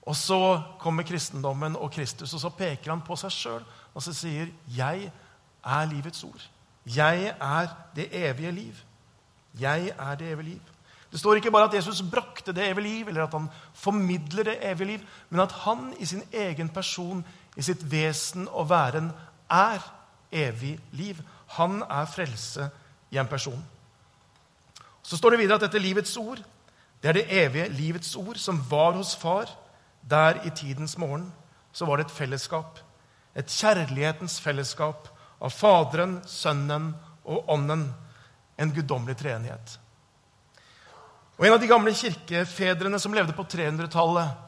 Og 0.06 0.15
så 0.15 0.62
kommer 0.80 1.03
kristendommen 1.03 1.75
og 1.75 1.92
Kristus, 1.92 2.33
og 2.33 2.39
så 2.39 2.50
peker 2.50 2.92
han 2.92 3.01
på 3.01 3.15
seg 3.15 3.31
sjøl 3.31 3.63
og 3.95 4.03
så 4.03 4.13
sier 4.13 4.47
'Jeg 4.68 5.12
er 5.65 5.86
livets 5.86 6.24
ord'. 6.24 6.50
Jeg 6.86 7.36
er 7.42 7.68
det 7.95 8.09
evige 8.12 8.51
liv. 8.51 8.75
Jeg 9.59 9.94
er 9.97 10.15
det 10.15 10.31
evige 10.31 10.50
liv. 10.50 10.62
Det 11.16 11.22
står 11.22 11.40
ikke 11.40 11.52
bare 11.56 11.70
at 11.70 11.78
Jesus 11.78 12.02
brakte 12.04 12.52
det 12.52 12.66
evige 12.68 12.84
liv, 12.84 13.08
eller 13.08 13.24
at 13.24 13.36
han 13.38 13.48
formidler 13.74 14.50
det 14.50 14.58
evige 14.68 14.88
liv, 14.88 15.06
men 15.30 15.40
at 15.46 15.54
han 15.64 15.94
i 16.00 16.06
sin 16.06 16.24
egen 16.34 16.68
person, 16.70 17.22
i 17.56 17.64
sitt 17.64 17.86
vesen 17.92 18.50
og 18.52 18.68
væren, 18.70 19.14
er 19.48 19.80
evig 20.32 20.74
liv. 20.92 21.22
Han 21.56 21.80
er 21.88 22.10
frelse 22.12 22.68
i 23.16 23.22
en 23.22 23.32
person. 23.32 23.64
Så 25.04 25.16
står 25.18 25.30
det 25.30 25.40
videre 25.40 25.56
at 25.56 25.64
dette 25.70 25.80
livets 25.80 26.18
ord 26.18 26.44
det 27.06 27.10
er 27.10 27.14
det 27.14 27.38
evige 27.38 27.69
livets 27.69 28.16
ord 28.16 28.36
som 28.42 28.57
var 28.69 28.95
hos 28.98 29.16
far 29.16 29.45
der 30.10 30.42
i 30.45 30.50
tidens 30.50 30.98
morgen. 30.98 31.34
Så 31.72 31.86
var 31.86 31.95
det 31.95 32.06
et 32.06 32.12
fellesskap. 32.12 32.80
Et 33.36 33.45
kjærlighetens 33.45 34.40
fellesskap 34.42 35.07
av 35.42 35.54
Faderen, 35.54 36.22
Sønnen 36.26 36.95
og 37.24 37.50
Ånden. 37.50 37.94
En 38.57 38.74
guddommelig 38.74 39.18
treenighet. 39.18 39.80
Og 41.35 41.45
En 41.45 41.54
av 41.54 41.59
de 41.59 41.68
gamle 41.68 41.92
kirkefedrene 41.95 42.99
som 42.99 43.13
levde 43.13 43.35
på 43.35 43.44
300-tallet, 43.44 44.44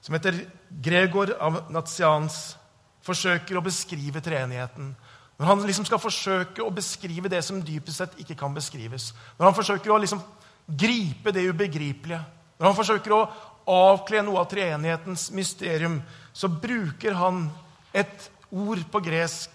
som 0.00 0.14
heter 0.16 0.38
Gregor 0.68 1.34
av 1.40 1.64
Natsians, 1.72 2.56
forsøker 3.04 3.58
å 3.58 3.64
beskrive 3.64 4.22
treenigheten. 4.24 4.94
Når 5.36 5.50
han 5.50 5.64
liksom 5.66 5.84
skal 5.88 6.00
forsøke 6.00 6.64
å 6.64 6.72
beskrive 6.72 7.28
det 7.28 7.42
som 7.44 7.60
dypest 7.64 8.00
sett 8.00 8.18
ikke 8.22 8.36
kan 8.38 8.54
beskrives. 8.56 9.10
Når 9.36 9.50
han 9.50 9.56
forsøker 9.56 9.92
å 9.92 9.98
liksom 10.00 10.22
gripe 10.64 11.32
det 11.34 11.44
ubegripelige. 11.50 12.22
Når 12.56 12.70
han 12.70 12.78
forsøker 12.78 13.12
å 13.12 13.24
avkle 13.68 14.22
noe 14.24 14.40
av 14.40 14.48
treenighetens 14.48 15.30
mysterium, 15.34 15.98
så 16.32 16.48
bruker 16.48 17.16
han 17.18 17.48
et 17.92 18.30
ord 18.54 18.80
på 18.92 19.02
gresk 19.04 19.50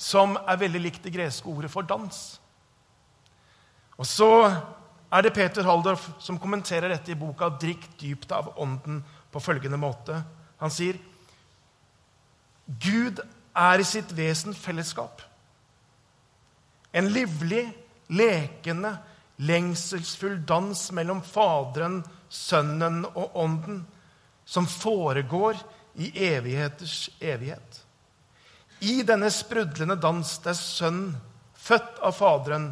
som 0.00 0.38
er 0.48 0.60
veldig 0.60 0.80
likt 0.80 1.04
det 1.04 1.12
greske 1.12 1.48
ordet 1.50 1.70
for 1.72 1.84
dans. 1.84 2.20
Og 4.00 4.08
så 4.08 4.30
er 5.10 5.22
det 5.22 5.34
Peter 5.34 5.66
Haldorf 5.66 6.06
som 6.22 6.38
kommenterer 6.38 6.92
dette 6.92 7.12
i 7.12 7.18
boka 7.18 7.48
'Drikk 7.50 7.88
dypt 7.98 8.32
av 8.32 8.54
ånden' 8.56 9.02
på 9.30 9.40
følgende 9.40 9.78
måte. 9.78 10.22
Han 10.58 10.70
sier 10.70 10.98
Gud 12.78 13.20
er 13.56 13.80
i 13.80 13.86
sitt 13.86 14.12
vesen 14.14 14.54
fellesskap. 14.54 15.22
En 16.92 17.08
livlig, 17.10 17.64
lekende, 18.08 18.96
lengselsfull 19.36 20.40
dans 20.46 20.92
mellom 20.92 21.22
Faderen, 21.22 22.02
Sønnen 22.28 23.04
og 23.14 23.36
Ånden, 23.36 23.86
som 24.44 24.66
foregår 24.66 25.58
i 25.94 26.10
evigheters 26.30 27.10
evighet. 27.20 27.80
I 28.80 29.02
denne 29.06 29.30
sprudlende 29.30 29.96
dans 30.00 30.38
der 30.44 30.54
Sønn, 30.54 31.16
født 31.54 31.98
av 32.02 32.14
Faderen, 32.16 32.70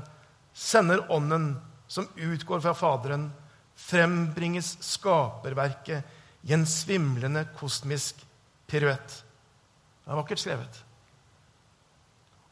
sender 0.55 1.05
Ånden, 1.13 1.57
som 1.89 2.09
utgår 2.17 2.61
fra 2.61 2.75
Faderen, 2.77 3.31
frembringes 3.79 4.77
skaperverket 4.85 6.05
i 6.43 6.53
en 6.53 6.67
svimlende 6.67 7.45
kosmisk 7.57 8.21
piruett. 8.67 9.23
Det 10.05 10.13
er 10.13 10.21
vakkert 10.21 10.43
skrevet. 10.43 10.83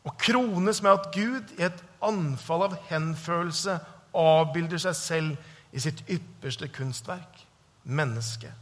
Og 0.06 0.14
krones 0.22 0.82
med 0.82 0.92
at 0.92 1.10
Gud 1.14 1.56
i 1.58 1.66
et 1.66 1.82
anfall 2.04 2.68
av 2.68 2.76
henfølelse 2.90 3.78
avbilder 4.16 4.80
seg 4.80 4.96
selv 4.98 5.74
i 5.76 5.82
sitt 5.82 6.02
ypperste 6.08 6.68
kunstverk 6.72 7.42
mennesket. 7.82 8.52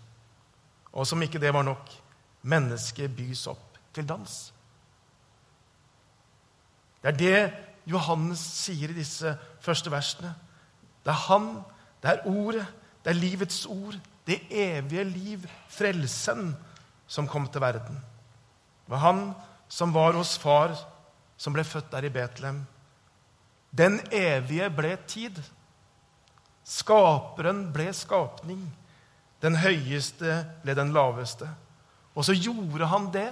Og 0.94 1.06
som 1.06 1.22
ikke 1.22 1.42
det 1.42 1.52
var 1.54 1.66
nok, 1.66 1.90
mennesket 2.42 3.12
bys 3.16 3.46
opp 3.50 3.78
til 3.94 4.06
dans. 4.08 4.32
Det 7.02 7.12
er 7.12 7.20
det 7.20 7.38
Johannes 7.90 8.40
sier 8.40 8.90
i 8.90 8.96
disse 8.96 9.34
første 9.60 9.92
versene. 9.92 10.32
Det 11.04 11.12
er 11.12 11.22
Han, 11.28 11.48
det 12.02 12.10
er 12.10 12.26
Ordet, 12.26 12.66
det 13.04 13.12
er 13.12 13.20
livets 13.20 13.66
ord, 13.66 13.96
det 14.26 14.40
evige 14.50 15.04
liv, 15.04 15.48
frelsen, 15.68 16.54
som 17.06 17.28
kom 17.28 17.46
til 17.48 17.60
verden. 17.60 17.98
Det 18.84 18.90
var 18.90 19.02
Han 19.04 19.34
som 19.68 19.92
var 19.94 20.12
hos 20.12 20.38
far, 20.38 20.72
som 21.36 21.52
ble 21.52 21.64
født 21.64 21.90
der 21.92 22.06
i 22.06 22.12
Betlehem. 22.12 22.64
Den 23.78 24.00
evige 24.12 24.70
ble 24.70 24.96
tid. 25.06 25.40
Skaperen 26.64 27.66
ble 27.74 27.90
skapning. 27.92 28.62
Den 29.42 29.58
høyeste 29.60 30.44
ble 30.62 30.76
den 30.78 30.92
laveste. 30.94 31.48
Og 32.14 32.24
så 32.24 32.32
gjorde 32.32 32.86
han 32.86 33.10
det 33.12 33.28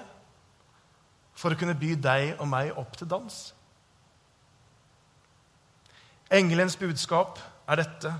for 1.39 1.55
å 1.55 1.59
kunne 1.59 1.79
by 1.79 1.95
deg 1.95 2.35
og 2.41 2.49
meg 2.51 2.75
opp 2.77 2.97
til 2.99 3.09
dans. 3.09 3.39
Engelens 6.33 6.77
budskap 6.77 7.39
er 7.69 7.83
dette. 7.83 8.13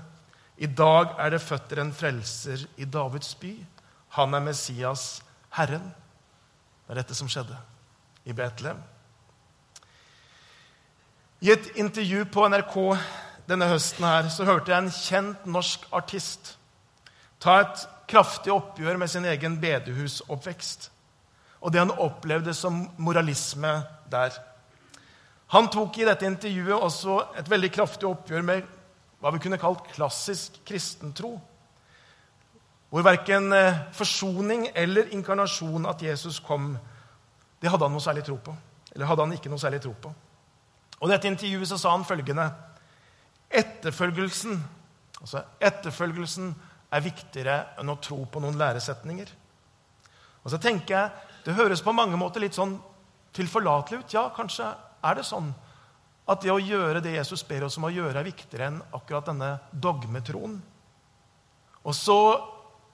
I 0.57 0.69
dag 0.69 1.15
er 1.19 1.33
det 1.33 1.41
født 1.41 1.75
en 1.81 1.93
frelser 1.93 2.65
i 2.77 2.85
Davids 2.85 3.33
by. 3.35 3.53
Han 4.17 4.33
er 4.33 4.45
Messias, 4.45 5.23
Herren. 5.57 5.91
Det 6.83 6.93
er 6.93 7.01
dette 7.01 7.17
som 7.17 7.29
skjedde 7.31 7.57
i 8.25 8.35
Betlehem. 8.37 8.81
I 11.43 11.51
et 11.51 11.73
intervju 11.75 12.23
på 12.31 12.47
NRK 12.47 12.75
denne 13.49 13.67
høsten 13.67 14.05
her, 14.07 14.29
så 14.31 14.45
hørte 14.47 14.71
jeg 14.71 14.79
en 14.85 14.93
kjent 14.95 15.47
norsk 15.49 15.89
artist 15.91 16.53
ta 17.43 17.59
et 17.59 17.81
kraftig 18.07 18.53
oppgjør 18.53 18.97
med 18.99 19.11
sin 19.11 19.25
egen 19.27 19.57
bedehusoppvekst 19.59 20.89
og 21.63 21.71
det 21.71 21.79
han 21.79 21.93
opplevde 22.03 22.53
som 22.55 22.81
moralisme 22.99 23.71
der. 24.11 24.35
Han 25.55 25.69
tok 25.71 25.97
i 25.97 26.07
dette 26.07 26.27
intervjuet 26.27 26.75
også 26.75 27.19
et 27.39 27.49
veldig 27.49 27.69
kraftig 27.71 28.07
oppgjør 28.09 28.43
med 28.43 28.65
hva 29.23 29.31
vi 29.31 29.39
kunne 29.39 29.59
kalt 29.59 29.85
klassisk 29.93 30.57
kristentro. 30.67 31.37
Hvor 32.91 33.05
verken 33.07 33.53
eh, 33.55 33.79
forsoning 33.95 34.67
eller 34.75 35.13
inkarnasjon 35.15 35.87
at 35.87 36.03
Jesus 36.03 36.41
kom, 36.43 36.73
det 37.63 37.71
hadde 37.71 37.87
han 37.87 37.95
noe 37.95 38.03
særlig 38.03 38.25
tro 38.27 38.35
på. 38.43 38.51
Eller 38.91 39.07
hadde 39.07 39.23
han 39.23 39.37
ikke 39.37 39.49
noe 39.49 39.63
særlig 39.63 39.79
tro 39.81 39.93
på. 39.95 40.11
Og 40.99 41.07
I 41.07 41.13
dette 41.15 41.31
intervjuet 41.31 41.71
så 41.71 41.79
sa 41.79 41.95
han 41.95 42.05
følgende 42.07 42.51
Etterfølgelsen 43.53 44.59
altså 45.23 45.39
etterfølgelsen 45.63 46.51
er 46.93 47.03
viktigere 47.05 47.57
enn 47.79 47.91
å 47.93 47.99
tro 48.03 48.17
på 48.27 48.41
noen 48.43 48.59
læresetninger. 48.59 49.29
Og 50.43 50.51
så 50.51 50.59
tenker 50.59 50.97
jeg, 50.97 51.29
Det 51.43 51.55
høres 51.55 51.81
på 51.83 51.91
mange 51.91 52.15
måter 52.15 52.39
litt 52.39 52.55
sånn 52.55 52.77
tilforlatelig 53.35 53.97
ut. 53.99 54.13
Ja, 54.13 54.29
kanskje 54.31 54.69
er 55.03 55.15
det 55.15 55.25
sånn 55.27 55.49
at 56.23 56.43
det 56.43 56.51
å 56.53 56.61
gjøre 56.61 57.01
det 57.03 57.17
Jesus 57.17 57.43
ber 57.47 57.65
oss 57.67 57.77
om 57.79 57.89
å 57.89 57.91
gjøre, 57.91 58.15
er 58.19 58.27
viktigere 58.27 58.69
enn 58.69 58.79
akkurat 58.95 59.27
denne 59.27 59.49
dogmetroen. 59.71 60.55
Og 61.83 61.95
så, 61.97 62.17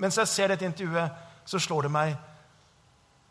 mens 0.02 0.18
jeg 0.18 0.32
ser 0.32 0.54
dette 0.54 0.66
intervjuet, 0.66 1.14
så 1.46 1.62
slår 1.62 1.88
det 1.88 1.94
meg 1.94 2.18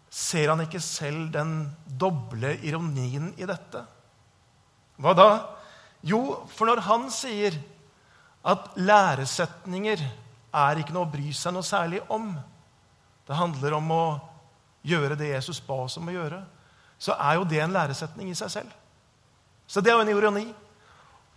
Ser 0.09 0.49
han 0.49 0.63
ikke 0.63 0.81
selv 0.81 1.27
den 1.35 1.67
doble 1.85 2.55
ironien 2.65 3.27
i 3.37 3.45
dette? 3.45 3.83
Hva 4.97 5.13
da? 5.13 5.27
Jo, 6.01 6.47
for 6.49 6.71
når 6.71 6.81
han 6.87 7.05
sier 7.13 7.59
at 8.49 8.71
læresetninger 8.81 10.01
er 10.01 10.81
ikke 10.81 10.95
noe 10.97 11.05
å 11.05 11.13
bry 11.13 11.29
seg 11.37 11.53
noe 11.53 11.67
særlig 11.67 12.01
om 12.09 12.31
Det 13.29 13.37
handler 13.37 13.77
om 13.77 13.91
å 13.93 14.05
gjøre 14.89 15.19
det 15.21 15.35
Jesus 15.35 15.61
ba 15.61 15.83
oss 15.85 15.99
om 16.01 16.09
å 16.09 16.15
gjøre. 16.15 16.39
Så 16.97 17.13
er 17.13 17.37
jo 17.37 17.45
det 17.45 17.59
en 17.61 17.75
læresetning 17.75 18.31
i 18.33 18.37
seg 18.39 18.55
selv. 18.55 18.71
Så 19.69 19.85
det 19.85 19.93
er 19.93 19.99
jo 19.99 20.05
en 20.07 20.11
ironi. 20.15 20.47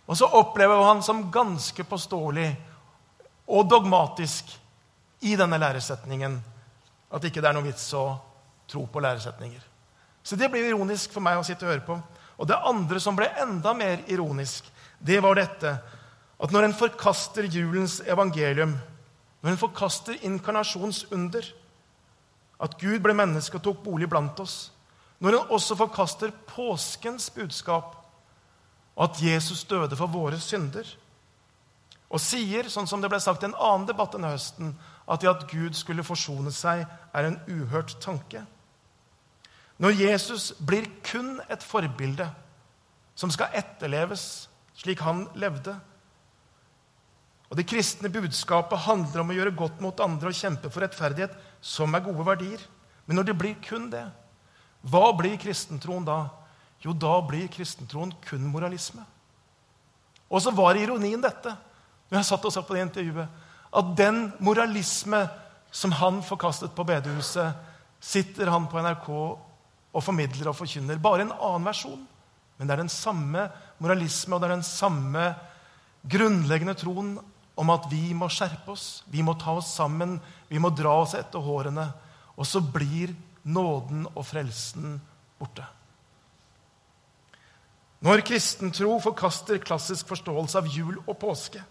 Og 0.08 0.16
så 0.18 0.26
opplever 0.26 0.80
han 0.86 1.02
som 1.04 1.28
ganske 1.32 1.84
påståelig 1.84 2.48
og 3.52 3.68
dogmatisk 3.68 4.48
i 5.28 5.36
denne 5.38 5.60
læresetningen 5.60 6.38
at 7.12 7.28
ikke 7.28 7.42
det 7.44 7.50
er 7.50 7.56
noe 7.58 7.66
vits 7.66 7.84
å 7.94 8.06
tro 8.70 8.86
på 8.88 9.02
læresetninger. 9.04 9.60
Så 10.22 10.38
det 10.38 10.48
blir 10.50 10.64
ironisk 10.64 11.12
for 11.12 11.24
meg 11.24 11.38
å 11.38 11.44
sitte 11.46 11.66
og 11.66 11.74
høre 11.74 11.84
på. 11.86 11.98
Og 12.40 12.48
det 12.48 12.58
andre 12.66 13.00
som 13.02 13.16
ble 13.18 13.28
enda 13.42 13.74
mer 13.76 14.00
ironisk, 14.10 14.64
det 14.98 15.20
var 15.22 15.36
dette 15.36 15.76
at 16.42 16.54
når 16.54 16.66
en 16.66 16.76
forkaster 16.78 17.46
julens 17.46 18.00
evangelium, 18.08 18.74
når 19.42 19.52
en 19.52 19.60
forkaster 19.60 20.18
inkarnasjons 20.26 21.04
under, 21.14 21.44
at 22.62 22.78
Gud 22.80 23.02
ble 23.02 23.14
menneske 23.14 23.58
og 23.58 23.64
tok 23.66 23.82
bolig 23.84 24.08
blant 24.10 24.38
oss, 24.42 24.70
når 25.22 25.36
en 25.38 25.52
også 25.54 25.76
forkaster 25.78 26.32
påskens 26.50 27.28
budskap, 27.34 27.98
og 28.96 29.04
at 29.08 29.22
Jesus 29.24 29.64
døde 29.64 29.96
for 29.96 30.10
våre 30.12 30.38
synder. 30.40 30.86
Og 32.12 32.20
sier, 32.20 32.68
sånn 32.68 32.88
som 32.88 33.00
det 33.00 33.08
ble 33.08 33.20
sagt 33.24 33.44
i 33.44 33.48
en 33.48 33.56
annen 33.56 33.86
debatt 33.88 34.12
denne 34.12 34.34
høsten, 34.34 34.74
at 35.08 35.22
det 35.22 35.30
at 35.30 35.46
Gud 35.50 35.76
skulle 35.76 36.04
forsone 36.04 36.52
seg, 36.54 36.84
er 37.12 37.28
en 37.28 37.38
uhørt 37.48 37.96
tanke. 38.04 38.44
Når 39.82 39.96
Jesus 39.96 40.52
blir 40.60 40.86
kun 41.06 41.38
et 41.50 41.64
forbilde 41.64 42.28
som 43.18 43.32
skal 43.32 43.54
etterleves 43.56 44.46
slik 44.78 45.02
han 45.04 45.26
levde 45.38 45.74
Og 47.50 47.58
det 47.58 47.66
kristne 47.68 48.08
budskapet 48.08 48.86
handler 48.86 49.20
om 49.20 49.32
å 49.32 49.34
gjøre 49.36 49.56
godt 49.56 49.82
mot 49.84 49.98
andre 50.00 50.30
og 50.30 50.36
kjempe 50.38 50.70
for 50.72 50.80
rettferdighet, 50.80 51.34
som 51.60 51.92
er 51.92 52.00
gode 52.00 52.24
verdier. 52.24 52.62
Men 53.04 53.18
når 53.18 53.26
det 53.28 53.34
blir 53.36 53.58
kun 53.60 53.90
det, 53.92 54.06
hva 54.88 55.10
blir 55.18 55.36
kristentroen 55.36 56.06
da? 56.06 56.30
Jo, 56.82 56.94
da 56.94 57.14
blir 57.24 57.50
kristentroen 57.52 58.10
kun 58.26 58.46
moralisme. 58.50 59.04
Og 60.32 60.42
så 60.42 60.50
var 60.54 60.78
ironien 60.80 61.22
dette, 61.22 61.52
når 62.10 62.18
jeg 62.18 62.28
satt 62.28 62.48
og 62.48 62.54
så 62.54 62.62
på 62.66 62.74
det 62.74 62.86
intervjuet, 62.86 63.40
at 63.72 63.92
den 63.96 64.26
moralisme 64.42 65.22
som 65.72 65.94
han 65.96 66.20
forkastet 66.24 66.74
på 66.76 66.84
bedehuset, 66.84 67.54
sitter 68.02 68.50
han 68.52 68.66
på 68.68 68.80
NRK 68.82 69.08
og 69.12 70.04
formidler 70.04 70.50
og 70.50 70.58
forkynner. 70.58 71.00
Bare 71.00 71.24
en 71.24 71.34
annen 71.36 71.68
versjon. 71.68 72.00
Men 72.58 72.68
det 72.68 72.74
er 72.74 72.82
den 72.82 72.92
samme 72.92 73.46
moralisme 73.80 74.36
og 74.36 74.42
det 74.42 74.48
er 74.48 74.56
den 74.56 74.66
samme 74.66 75.26
grunnleggende 76.12 76.74
troen 76.78 77.14
om 77.58 77.72
at 77.72 77.86
vi 77.90 78.12
må 78.16 78.28
skjerpe 78.32 78.74
oss, 78.74 79.02
vi 79.12 79.22
må 79.24 79.34
ta 79.38 79.54
oss 79.58 79.70
sammen, 79.76 80.16
vi 80.48 80.60
må 80.60 80.72
dra 80.74 80.94
oss 81.02 81.14
etter 81.18 81.42
hårene. 81.44 81.86
Og 82.36 82.48
så 82.48 82.62
blir 82.64 83.12
nåden 83.44 84.06
og 84.12 84.24
frelsen 84.26 84.96
borte. 85.40 85.66
Når 88.02 88.24
kristen 88.26 88.72
tro 88.74 88.96
forkaster 89.02 89.62
klassisk 89.62 90.08
forståelse 90.10 90.58
av 90.58 90.70
jul 90.70 90.96
og 91.06 91.16
påske, 91.20 91.62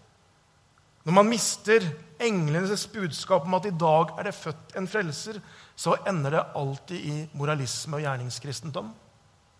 når 1.02 1.16
man 1.16 1.28
mister 1.28 1.82
englenes 2.22 2.86
budskap 2.86 3.46
om 3.46 3.56
at 3.58 3.66
i 3.66 3.74
dag 3.74 4.12
er 4.18 4.28
det 4.28 4.36
født 4.38 4.76
en 4.78 4.86
frelser, 4.88 5.40
så 5.74 5.96
ender 6.06 6.36
det 6.36 6.44
alltid 6.54 7.08
i 7.10 7.16
moralisme 7.34 7.98
og 7.98 8.04
gjerningskristendom. 8.04 8.92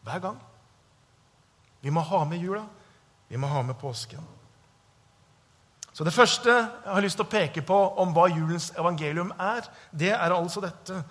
Hver 0.06 0.22
gang. 0.22 0.38
Vi 1.82 1.90
må 1.90 2.00
ha 2.06 2.22
med 2.24 2.38
jula. 2.38 2.62
Vi 3.28 3.36
må 3.36 3.50
ha 3.50 3.62
med 3.62 3.74
påsken. 3.74 4.22
Så 5.92 6.04
Det 6.04 6.12
første 6.12 6.50
jeg 6.50 6.94
har 6.94 7.00
lyst 7.00 7.16
til 7.16 7.26
å 7.26 7.30
peke 7.30 7.62
på 7.62 7.76
om 8.00 8.14
hva 8.14 8.28
julens 8.30 8.70
evangelium 8.78 9.32
er, 9.38 9.66
det 9.92 10.12
er 10.14 10.32
altså 10.32 10.60
dette. 10.60 11.02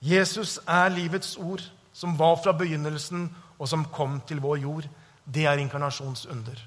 Jesus 0.00 0.58
er 0.66 0.88
livets 0.88 1.36
ord, 1.36 1.62
som 1.92 2.18
var 2.18 2.38
fra 2.42 2.52
begynnelsen, 2.52 3.28
og 3.58 3.68
som 3.68 3.84
kom 3.84 4.20
til 4.26 4.40
vår 4.40 4.56
jord. 4.56 4.88
Det 5.24 5.46
er 5.46 5.60
inkarnasjonsunder. 5.62 6.62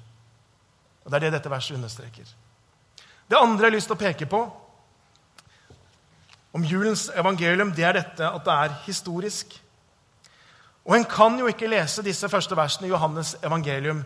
Og 1.04 1.10
Det 1.10 1.16
er 1.16 1.24
det 1.26 1.32
dette 1.32 1.50
verset 1.50 1.76
understreker. 1.76 2.24
Det 3.30 3.38
andre 3.38 3.64
jeg 3.64 3.70
har 3.70 3.76
lyst 3.76 3.86
til 3.90 3.96
å 3.96 4.04
peke 4.04 4.26
på 4.26 4.40
om 6.56 6.64
julens 6.64 7.10
evangelium, 7.14 7.72
det 7.76 7.84
er 7.84 7.98
dette 7.98 8.28
at 8.28 8.44
det 8.44 8.52
er 8.52 8.76
historisk. 8.86 9.62
Og 10.86 10.96
En 10.96 11.04
kan 11.04 11.38
jo 11.38 11.46
ikke 11.50 11.68
lese 11.68 12.02
disse 12.02 12.28
første 12.28 12.56
versene 12.56 12.86
i 12.86 12.90
Johannes 12.90 13.34
evangelium 13.42 14.04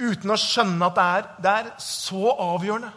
uten 0.00 0.32
å 0.32 0.36
skjønne 0.36 0.86
at 0.86 0.96
det 0.96 1.04
er, 1.04 1.28
det 1.42 1.50
er 1.50 1.70
så 1.78 2.34
avgjørende, 2.36 2.90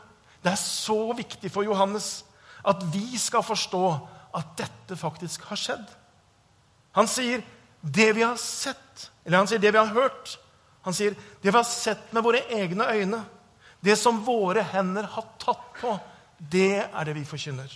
det 0.43 0.51
er 0.51 0.59
så 0.59 1.13
viktig 1.15 1.51
for 1.51 1.63
Johannes 1.63 2.23
at 2.67 2.83
vi 2.93 3.17
skal 3.19 3.43
forstå 3.43 3.83
at 4.35 4.53
dette 4.57 4.97
faktisk 4.97 5.43
har 5.49 5.59
skjedd. 5.59 5.85
Han 6.95 7.07
sier 7.07 7.43
det 7.81 8.09
vi 8.15 8.23
har 8.23 8.37
sett, 8.39 9.09
eller 9.25 9.43
han 9.43 9.49
sier 9.51 9.61
det 9.61 9.73
vi 9.73 9.79
har 9.79 9.93
hørt. 9.93 10.37
Han 10.83 10.95
sier 10.95 11.15
det 11.15 11.49
vi 11.49 11.55
har 11.55 11.67
sett 11.67 12.11
med 12.13 12.23
våre 12.25 12.43
egne 12.51 12.87
øyne. 12.91 13.21
Det 13.83 13.95
som 13.99 14.21
våre 14.23 14.63
hender 14.63 15.07
har 15.11 15.25
tatt 15.39 15.63
på, 15.79 15.95
det 16.37 16.83
er 16.83 17.07
det 17.07 17.15
vi 17.17 17.25
forkynner. 17.27 17.71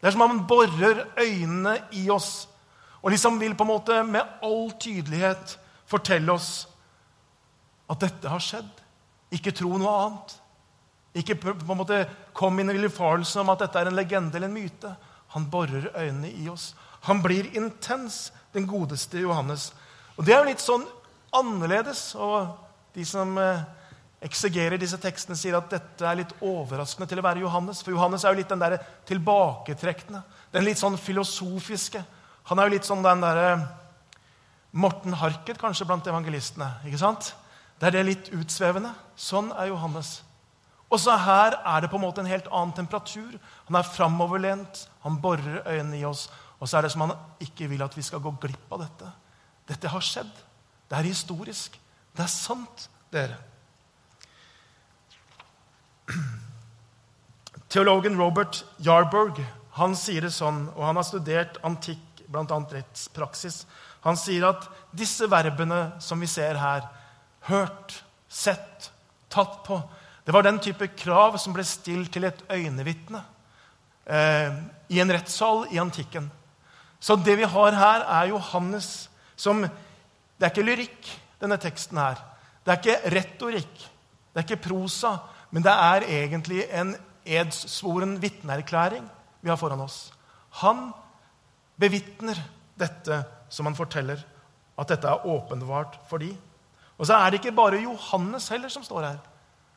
Det 0.00 0.08
er 0.08 0.14
som 0.14 0.24
om 0.24 0.32
han 0.32 0.46
borer 0.48 1.04
øynene 1.20 1.76
i 1.98 2.06
oss 2.10 2.48
og 3.00 3.12
liksom 3.14 3.38
vil 3.40 3.54
på 3.56 3.64
en 3.64 3.72
måte 3.72 4.02
med 4.04 4.40
all 4.44 4.70
tydelighet 4.80 5.56
fortelle 5.88 6.32
oss 6.32 6.50
at 7.90 8.02
dette 8.04 8.28
har 8.28 8.42
skjedd. 8.44 8.70
Ikke 9.34 9.54
tro 9.56 9.72
noe 9.80 9.94
annet. 10.04 10.34
Ikke 11.20 11.36
på 11.40 11.54
en 11.56 11.80
måte 11.80 12.04
kom 12.36 12.60
inn 12.60 12.70
i 12.70 12.76
villfarelsen 12.76 13.42
om 13.42 13.52
at 13.54 13.64
dette 13.64 13.80
er 13.80 13.90
en 13.90 13.96
legende 13.96 14.36
eller 14.36 14.50
en 14.50 14.54
myte. 14.54 14.92
Han 15.34 15.48
borer 15.50 15.88
øynene 15.94 16.30
i 16.30 16.48
oss. 16.52 16.74
Han 17.08 17.22
blir 17.24 17.48
intens, 17.56 18.30
den 18.52 18.66
godeste 18.68 19.18
Johannes. 19.18 19.70
Og 20.16 20.26
Det 20.26 20.34
er 20.34 20.42
jo 20.42 20.50
litt 20.50 20.62
sånn 20.62 20.84
annerledes. 21.36 22.14
Og 22.18 22.50
de 22.94 23.04
som 23.06 23.36
eh, 23.40 23.64
eksegerer 24.26 24.80
disse 24.80 24.98
tekstene, 25.00 25.38
sier 25.38 25.56
at 25.58 25.70
dette 25.72 26.06
er 26.06 26.20
litt 26.20 26.32
overraskende 26.44 27.08
til 27.10 27.22
å 27.22 27.26
være 27.26 27.44
Johannes. 27.44 27.82
For 27.84 27.94
Johannes 27.94 28.24
er 28.24 28.34
jo 28.34 28.40
litt 28.42 28.52
den 28.52 28.62
der 28.62 28.78
tilbaketrekkende, 29.08 30.22
den 30.52 30.66
litt 30.66 30.80
sånn 30.80 30.98
filosofiske. 31.00 32.02
Han 32.50 32.58
er 32.58 32.68
jo 32.68 32.74
litt 32.76 32.88
sånn 32.88 33.04
den 33.04 33.22
derre 33.24 33.52
Morten 34.70 35.16
Harket 35.18 35.58
kanskje 35.58 35.86
blant 35.88 36.06
evangelistene. 36.06 36.68
ikke 36.86 37.00
sant? 37.00 37.32
Det 37.80 37.88
er 37.88 37.96
det 37.96 38.04
litt 38.06 38.28
utsvevende. 38.36 38.92
Sånn 39.18 39.50
er 39.56 39.70
Johannes. 39.72 40.20
Og 40.90 40.98
så 40.98 41.14
her 41.22 41.56
er 41.56 41.82
det 41.82 41.90
på 41.90 41.98
en 41.98 42.04
måte 42.04 42.22
en 42.22 42.30
helt 42.30 42.48
annen 42.50 42.74
temperatur. 42.76 43.38
Han 43.68 43.78
er 43.78 43.86
framoverlent, 43.86 44.84
han 45.04 45.18
borer 45.22 45.62
øynene 45.64 46.00
i 46.00 46.04
oss. 46.06 46.28
Og 46.60 46.68
så 46.68 46.78
er 46.78 46.86
det 46.86 46.92
som 46.92 47.06
han 47.06 47.14
ikke 47.40 47.70
vil 47.70 47.82
at 47.82 47.96
vi 47.96 48.04
skal 48.04 48.22
gå 48.22 48.34
glipp 48.42 48.74
av 48.74 48.82
dette. 48.84 49.10
Dette 49.70 49.90
har 49.90 50.04
skjedd. 50.04 50.32
Det 50.90 50.98
er 50.98 51.06
historisk. 51.06 51.76
Det 52.16 52.24
er 52.24 52.32
sant, 52.32 52.88
dere. 53.14 53.38
Teologen 57.70 58.18
Robert 58.18 58.64
Yarburg 58.82 59.38
han 59.78 59.94
sier 59.94 60.26
det 60.26 60.32
sånn, 60.34 60.64
og 60.74 60.82
han 60.88 60.98
har 60.98 61.06
studert 61.06 61.60
antikk, 61.66 62.24
bl.a. 62.26 62.42
rettspraksis. 62.42 63.62
Han 64.02 64.18
sier 64.18 64.48
at 64.48 64.66
disse 64.96 65.28
verbene 65.30 65.92
som 66.02 66.20
vi 66.20 66.28
ser 66.30 66.58
her, 66.58 66.88
hørt, 67.46 68.00
sett, 68.28 68.90
tatt 69.30 69.62
på 69.66 69.78
Det 70.26 70.34
var 70.34 70.44
den 70.44 70.58
type 70.62 70.86
krav 70.98 71.38
som 71.40 71.54
ble 71.54 71.64
stilt 71.66 72.12
til 72.12 72.26
et 72.28 72.42
øyenvitne 72.52 73.22
eh, 74.04 74.58
i 74.92 75.00
en 75.00 75.10
rettssal 75.10 75.64
i 75.72 75.80
antikken. 75.80 76.28
Så 77.00 77.16
det 77.16 77.38
vi 77.40 77.48
har 77.48 77.72
her, 77.74 78.04
er 78.04 78.28
Johannes 78.34 79.08
som 79.34 79.64
Det 80.40 80.46
er 80.46 80.54
ikke 80.54 80.64
lyrikk, 80.64 81.08
denne 81.36 81.58
teksten 81.60 81.98
her. 82.00 82.20
Det 82.64 82.72
er 82.72 82.78
ikke 82.80 83.10
retorikk. 83.12 83.82
Det 84.32 84.40
er 84.40 84.46
ikke 84.46 84.64
prosa. 84.70 85.18
Men 85.52 85.66
det 85.66 85.74
er 85.74 86.06
egentlig 86.08 86.64
en 86.72 86.94
edssvoren 87.28 88.14
vitneerklæring 88.22 89.04
vi 89.44 89.50
har 89.52 89.58
foran 89.60 89.82
oss. 89.84 90.14
Han 90.62 90.94
bevitner 91.80 92.40
dette 92.80 93.20
som 93.52 93.68
han 93.68 93.76
forteller, 93.76 94.22
at 94.80 94.88
dette 94.88 95.08
er 95.08 95.26
åpenbart 95.28 95.98
for 96.08 96.22
de. 96.22 96.30
Og 96.96 97.08
så 97.08 97.18
er 97.18 97.30
det 97.30 97.40
ikke 97.40 97.56
bare 97.56 97.82
Johannes 97.82 98.48
heller 98.48 98.72
som 98.72 98.84
står 98.84 99.04
her. 99.04 99.18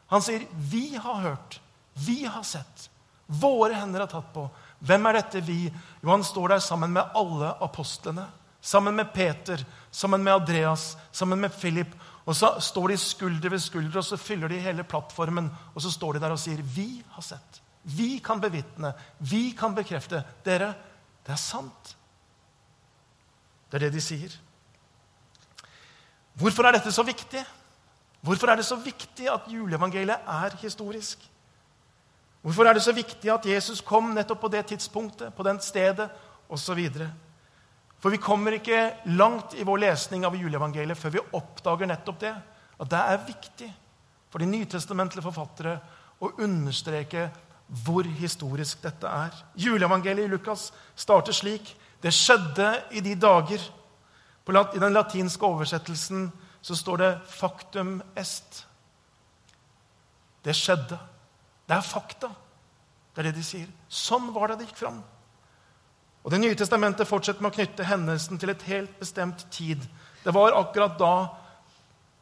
Han 0.08 0.22
sier, 0.22 0.48
'Vi 0.54 0.96
har 0.96 1.22
hørt. 1.22 1.60
Vi 1.94 2.24
har 2.24 2.44
sett. 2.44 2.90
Våre 3.28 3.74
hender 3.74 4.00
har 4.00 4.08
tatt 4.08 4.34
på.' 4.34 4.50
Hvem 4.80 5.06
er 5.06 5.14
dette 5.14 5.42
vi? 5.42 5.74
Jo, 6.04 6.10
han 6.10 6.24
står 6.24 6.48
der 6.48 6.60
sammen 6.60 6.92
med 6.92 7.04
alle 7.16 7.54
apostlene. 7.62 8.28
Sammen 8.64 8.96
med 8.96 9.12
Peter, 9.14 9.60
sammen 9.92 10.24
med 10.24 10.34
Andreas, 10.34 10.98
sammen 11.12 11.40
med 11.40 11.52
Philip. 11.52 11.96
Og 12.26 12.36
så 12.36 12.54
står 12.64 12.94
de 12.94 12.98
skulder 12.98 13.50
ved 13.52 13.60
skulder, 13.60 13.98
og 14.00 14.06
så 14.08 14.18
fyller 14.18 14.48
de 14.48 14.62
hele 14.64 14.84
plattformen. 14.88 15.52
Og 15.76 15.82
så 15.84 15.92
står 15.92 16.14
de 16.14 16.20
der 16.20 16.32
og 16.32 16.40
sier, 16.40 16.62
'Vi 16.62 17.04
har 17.10 17.22
sett. 17.22 17.62
Vi 17.84 18.22
kan 18.24 18.42
bevitne. 18.42 18.94
Vi 19.20 19.52
kan 19.60 19.76
bekrefte.' 19.76 20.24
Dere, 20.46 20.74
det 21.26 21.32
er 21.32 21.36
sant. 21.36 21.98
Det 23.72 23.82
er 23.82 23.86
det 23.86 23.94
de 23.94 24.02
sier. 24.02 24.32
Hvorfor 26.34 26.64
er 26.64 26.72
dette 26.72 26.92
så 26.92 27.04
viktig? 27.04 27.46
Hvorfor 28.22 28.48
er 28.48 28.56
det 28.56 28.66
så 28.66 28.76
viktig 28.76 29.28
at 29.30 29.42
juleevangeliet 29.48 30.20
er 30.28 30.56
historisk? 30.62 31.20
Hvorfor 32.42 32.64
er 32.64 32.74
det 32.74 32.84
så 32.84 32.92
viktig 32.92 33.32
at 33.32 33.46
Jesus 33.46 33.82
kom 33.82 34.04
nettopp 34.04 34.42
på 34.42 34.48
det 34.48 34.66
tidspunktet, 34.66 35.34
på 35.34 35.44
det 35.44 35.64
stedet 35.64 36.10
osv.? 36.50 36.90
For 38.04 38.12
vi 38.12 38.20
kommer 38.20 38.58
ikke 38.58 38.82
langt 39.16 39.54
i 39.56 39.64
vår 39.64 39.80
lesning 39.86 40.26
av 40.28 40.36
juleevangeliet 40.36 41.00
før 41.00 41.14
vi 41.14 41.22
oppdager 41.40 41.88
nettopp 41.88 42.18
det. 42.20 42.34
At 42.84 42.90
det 42.92 43.00
er 43.00 43.22
viktig 43.30 43.70
for 44.28 44.44
de 44.44 44.50
nytestamentlige 44.50 45.24
forfattere 45.24 45.78
å 46.20 46.34
understreke 46.44 47.30
hvor 47.86 48.04
historisk 48.20 48.82
dette 48.84 49.08
er. 49.08 49.32
Juleevangeliet 49.56 50.28
i 50.28 50.34
Lukas 50.34 50.66
starter 51.00 51.32
slik. 51.32 51.72
Det 52.04 52.12
skjedde 52.12 52.68
i 52.92 53.00
de 53.06 53.16
dager. 53.16 53.64
I 54.52 54.84
den 54.84 54.98
latinske 54.98 55.48
oversettelsen 55.48 56.28
så 56.60 56.76
står 56.76 56.98
det 56.98 57.12
'factum 57.28 58.02
est'. 58.16 58.66
Det 60.44 60.56
skjedde. 60.56 61.00
Det 61.68 61.78
er 61.78 61.82
fakta. 61.82 62.28
Det 63.16 63.20
er 63.20 63.32
det 63.32 63.36
de 63.36 63.44
sier. 63.44 63.68
Sånn 63.88 64.34
var 64.34 64.48
det 64.48 64.60
det 64.60 64.68
gikk 64.68 64.78
fram. 64.78 65.04
Og 66.24 66.32
Det 66.32 66.40
nye 66.40 66.56
testamentet 66.56 67.08
fortsetter 67.08 67.44
med 67.44 67.52
å 67.52 67.56
knytte 67.58 67.84
hendelsen 67.88 68.40
til 68.40 68.54
et 68.54 68.62
helt 68.70 69.00
bestemt 69.00 69.46
tid. 69.52 69.82
Det 70.24 70.34
var 70.34 70.56
akkurat 70.56 70.96
da 71.00 71.16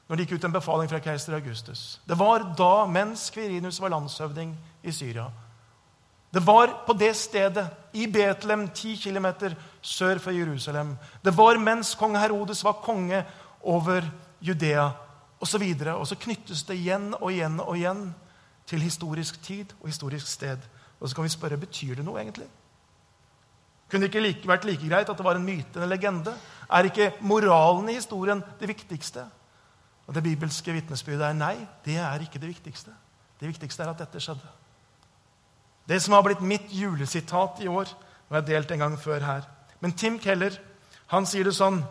når 0.10 0.18
det 0.18 0.26
gikk 0.26 0.42
ut 0.42 0.46
en 0.50 0.56
befaling 0.58 0.90
fra 0.90 1.00
keiser 1.00 1.38
Augustus. 1.38 2.02
Det 2.04 2.18
var 2.20 2.44
da 2.58 2.86
mens 2.90 3.30
Kvirinus 3.32 3.80
var 3.80 3.94
landshøvding 3.94 4.56
i 4.84 4.92
Syria. 4.92 5.30
Det 6.34 6.42
var 6.48 6.74
på 6.88 6.94
det 6.94 7.16
stedet, 7.16 7.68
i 7.94 8.08
Betlehem, 8.08 8.70
ti 8.70 8.96
km 8.96 9.28
sør 9.82 10.20
for 10.20 10.32
Jerusalem. 10.32 10.98
Det 11.24 11.38
var 11.38 11.60
mens 11.60 11.96
kong 11.96 12.16
Herodes 12.16 12.64
var 12.64 12.80
konge 12.84 13.24
over 13.62 14.02
Judea 14.42 14.90
osv. 15.40 15.64
Og, 15.64 15.80
så 15.80 15.96
og 15.96 16.08
så 16.08 16.16
knyttes 16.16 16.64
det 16.64 16.76
igjen 16.80 17.14
og 17.20 17.32
igjen 17.32 17.60
og 17.60 17.78
igjen 17.78 18.14
til 18.68 18.82
historisk 18.82 19.42
tid 19.44 19.74
og 19.82 19.88
historisk 19.88 20.28
sted. 20.28 20.58
Og 21.00 21.10
så 21.10 21.16
kan 21.16 21.24
vi 21.24 21.30
spørre 21.30 21.58
betyr 21.58 21.96
det 21.96 22.06
noe 22.06 22.20
egentlig. 22.22 22.48
Kunne 23.92 24.08
det 24.08 24.14
ikke 24.14 24.24
like, 24.24 24.48
vært 24.48 24.66
like 24.70 24.88
greit 24.88 25.10
at 25.12 25.18
det 25.20 25.26
var 25.26 25.36
en 25.36 25.44
myte, 25.44 25.76
en 25.76 25.92
legende? 25.92 26.32
Er 26.72 26.88
ikke 26.88 27.12
moralen 27.28 27.90
i 27.92 27.98
historien 27.98 28.40
det 28.60 28.70
viktigste? 28.72 29.26
Og 30.08 30.16
Det 30.16 30.24
bibelske 30.24 30.74
vitnesbyrdet 30.74 31.28
er 31.28 31.36
nei, 31.36 31.56
det 31.86 31.98
er 32.00 32.24
ikke 32.24 32.40
det 32.40 32.50
viktigste. 32.54 32.92
Det 33.40 33.48
viktigste 33.48 33.84
er 33.84 33.92
at 33.92 34.00
dette 34.00 34.20
skjedde. 34.24 34.48
Det 35.88 36.00
som 36.02 36.16
har 36.16 36.24
blitt 36.24 36.44
mitt 36.46 36.72
julesitat 36.72 37.60
i 37.64 37.68
år, 37.68 37.92
og 37.92 38.36
jeg 38.36 38.40
har 38.40 38.48
delt 38.48 38.72
en 38.72 38.84
gang 38.86 38.98
før 39.00 39.26
her. 39.26 39.48
Men 39.80 39.96
Tim 39.98 40.20
Keller 40.20 40.56
han 41.12 41.28
sier 41.28 41.44
det 41.44 41.56
sånn 41.58 41.82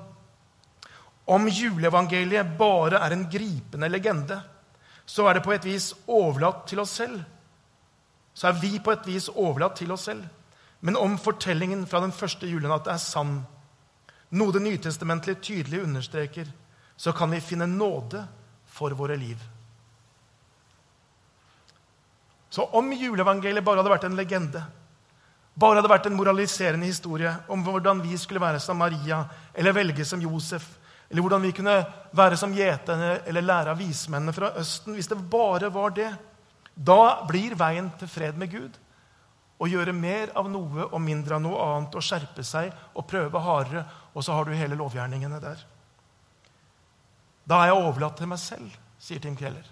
Om 1.30 1.48
juleevangeliet 1.52 2.56
bare 2.58 2.98
er 3.04 3.12
en 3.14 3.26
gripende 3.30 3.90
legende, 3.90 4.40
så 5.06 5.28
er 5.28 5.36
det 5.36 5.44
på 5.44 5.52
et 5.52 5.64
vis 5.68 5.92
overlatt 6.08 6.64
til 6.66 6.80
oss 6.80 6.96
selv. 6.96 7.20
Så 8.34 8.48
er 8.48 8.56
vi 8.62 8.78
på 8.80 8.92
et 8.94 9.06
vis 9.06 9.28
overlatt 9.28 9.76
til 9.78 9.92
oss 9.92 10.08
selv. 10.08 10.24
Men 10.80 10.96
om 10.96 11.18
fortellingen 11.18 11.84
fra 11.86 12.00
den 12.00 12.12
første 12.12 12.48
julenatt 12.48 12.88
er 12.88 13.00
sann, 13.00 13.42
noe 14.30 14.52
Det 14.52 14.62
nytestamentlige 14.62 15.40
tydelig 15.42 15.82
understreker, 15.82 16.46
så 16.96 17.12
kan 17.12 17.30
vi 17.30 17.40
finne 17.40 17.66
nåde 17.66 18.22
for 18.66 18.90
våre 18.94 19.16
liv. 19.16 19.38
Så 22.50 22.64
om 22.64 22.92
juleevangeliet 22.92 23.64
bare 23.64 23.80
hadde 23.80 23.92
vært 23.92 24.04
en 24.08 24.16
legende, 24.18 24.62
bare 25.54 25.80
hadde 25.80 25.90
vært 25.90 26.06
en 26.06 26.16
moraliserende 26.18 26.86
historie 26.86 27.32
om 27.50 27.62
hvordan 27.66 28.02
vi 28.02 28.16
skulle 28.18 28.42
være 28.42 28.60
som 28.62 28.78
Maria 28.78 29.24
eller 29.54 29.74
velge 29.76 30.04
som 30.06 30.22
Josef, 30.22 30.66
eller 31.10 31.22
hvordan 31.22 31.42
vi 31.42 31.52
kunne 31.54 31.76
være 32.16 32.38
som 32.38 32.54
gjeterne 32.54 33.16
eller 33.26 33.46
lære 33.46 33.74
av 33.74 33.78
vismennene 33.78 34.34
fra 34.34 34.52
Østen 34.60 34.94
Hvis 34.94 35.10
det 35.10 35.18
bare 35.30 35.72
var 35.74 35.90
det, 35.90 36.10
da 36.74 37.26
blir 37.26 37.56
veien 37.58 37.90
til 37.98 38.08
fred 38.08 38.38
med 38.38 38.50
Gud 38.50 38.78
å 39.60 39.68
gjøre 39.68 39.92
mer 39.92 40.32
av 40.38 40.48
noe 40.48 40.86
og 40.88 41.00
mindre 41.04 41.36
av 41.36 41.42
noe 41.44 41.60
annet, 41.60 41.96
og 41.96 42.04
skjerpe 42.04 42.44
seg 42.46 42.72
og 42.96 43.06
prøve 43.08 43.42
hardere, 43.44 43.84
og 44.14 44.24
så 44.24 44.36
har 44.36 44.48
du 44.48 44.56
hele 44.56 44.78
lovgjerningene 44.78 45.40
der. 45.42 45.60
Da 47.44 47.60
er 47.60 47.70
jeg 47.70 47.82
overlatt 47.82 48.16
til 48.20 48.30
meg 48.30 48.40
selv, 48.40 48.72
sier 49.00 49.20
Tim 49.20 49.36
Keller. 49.36 49.66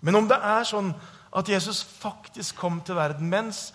Men 0.00 0.18
om 0.18 0.26
det 0.28 0.38
er 0.42 0.66
sånn 0.66 0.90
at 1.36 1.50
Jesus 1.50 1.82
faktisk 1.86 2.58
kom 2.58 2.80
til 2.84 2.98
verden 2.98 3.28
mens 3.30 3.70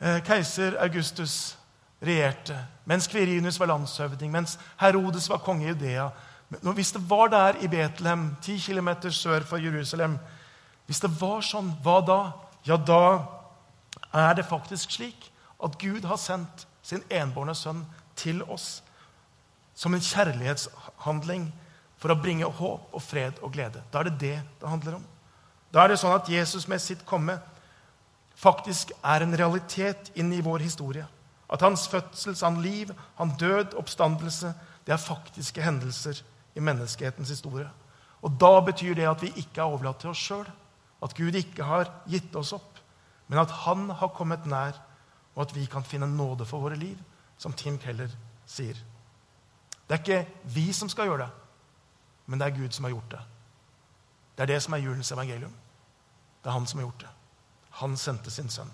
eh, 0.00 0.20
keiser 0.24 0.76
Augustus 0.82 1.56
regjerte, 2.02 2.56
mens 2.88 3.06
Kvirinus 3.10 3.60
var 3.60 3.70
landshøvding, 3.70 4.32
mens 4.32 4.56
Herodes 4.80 5.28
var 5.30 5.42
konge 5.44 5.68
i 5.68 5.70
Judea 5.70 6.10
Hvis 6.50 6.92
det 6.92 7.00
var 7.08 7.30
der 7.32 7.60
i 7.62 7.68
Betlehem, 7.70 8.34
ti 8.42 8.58
km 8.58 8.90
sør 9.10 9.46
for 9.46 9.62
Jerusalem 9.62 10.18
Hvis 10.86 11.00
det 11.00 11.12
var 11.20 11.40
sånn, 11.46 11.70
hva 11.82 12.00
da? 12.04 12.20
Ja, 12.66 12.76
da 12.76 13.41
er 14.20 14.34
det 14.34 14.48
faktisk 14.48 14.90
slik 14.90 15.30
at 15.62 15.78
Gud 15.78 16.04
har 16.04 16.16
sendt 16.20 16.66
sin 16.82 17.02
enbårne 17.10 17.54
sønn 17.54 17.84
til 18.18 18.42
oss 18.42 18.82
som 19.74 19.94
en 19.94 20.04
kjærlighetshandling 20.04 21.46
for 22.02 22.12
å 22.12 22.18
bringe 22.18 22.44
håp 22.44 22.92
og 22.92 23.02
fred 23.02 23.38
og 23.42 23.54
glede. 23.54 23.82
Da 23.92 24.02
er 24.02 24.10
det 24.10 24.18
det 24.20 24.36
det 24.60 24.68
handler 24.68 24.98
om. 24.98 25.04
Da 25.72 25.84
er 25.84 25.92
det 25.92 26.00
sånn 26.02 26.14
at 26.16 26.28
Jesus 26.28 26.66
med 26.68 26.82
sitt 26.82 27.06
komme 27.08 27.38
faktisk 28.36 28.92
er 29.00 29.24
en 29.24 29.36
realitet 29.38 30.10
inn 30.18 30.32
i 30.34 30.42
vår 30.44 30.64
historie. 30.66 31.06
At 31.52 31.62
hans 31.64 31.86
fødsel, 31.88 32.36
hans 32.42 32.64
liv, 32.64 32.92
hans 33.16 33.38
død, 33.40 33.76
oppstandelse, 33.78 34.52
det 34.86 34.94
er 34.94 35.00
faktiske 35.00 35.62
hendelser 35.62 36.22
i 36.56 36.60
menneskehetens 36.64 37.30
historie. 37.30 37.68
Og 38.22 38.32
Da 38.40 38.60
betyr 38.60 38.94
det 38.94 39.08
at 39.08 39.22
vi 39.22 39.32
ikke 39.36 39.60
er 39.60 39.70
overlatt 39.70 40.00
til 40.00 40.10
oss 40.10 40.22
sjøl. 40.22 40.46
At 41.02 41.14
Gud 41.14 41.34
ikke 41.34 41.64
har 41.64 41.90
gitt 42.08 42.34
oss 42.36 42.52
opp, 42.52 42.71
men 43.32 43.40
at 43.40 43.50
Han 43.50 43.90
har 43.90 44.08
kommet 44.08 44.46
nær, 44.46 44.72
og 45.34 45.42
at 45.42 45.54
vi 45.54 45.64
kan 45.64 45.84
finne 45.84 46.06
nåde 46.16 46.44
for 46.44 46.60
våre 46.60 46.76
liv, 46.76 46.98
som 47.38 47.52
Tim 47.52 47.78
Keller 47.78 48.08
sier. 48.46 48.74
Det 49.88 49.94
er 49.94 49.98
ikke 49.98 50.26
vi 50.44 50.72
som 50.72 50.88
skal 50.88 51.08
gjøre 51.08 51.22
det, 51.22 51.30
men 52.26 52.40
det 52.40 52.46
er 52.46 52.58
Gud 52.58 52.70
som 52.70 52.84
har 52.84 52.90
gjort 52.90 53.10
det. 53.10 53.20
Det 54.36 54.42
er 54.42 54.52
det 54.52 54.62
som 54.62 54.72
er 54.72 54.84
julens 54.84 55.12
evangelium. 55.12 55.54
Det 56.44 56.50
er 56.50 56.58
han 56.58 56.66
som 56.66 56.78
har 56.78 56.84
gjort 56.84 57.00
det. 57.00 57.08
Han 57.70 57.96
sendte 57.96 58.30
sin 58.30 58.50
sønn. 58.50 58.72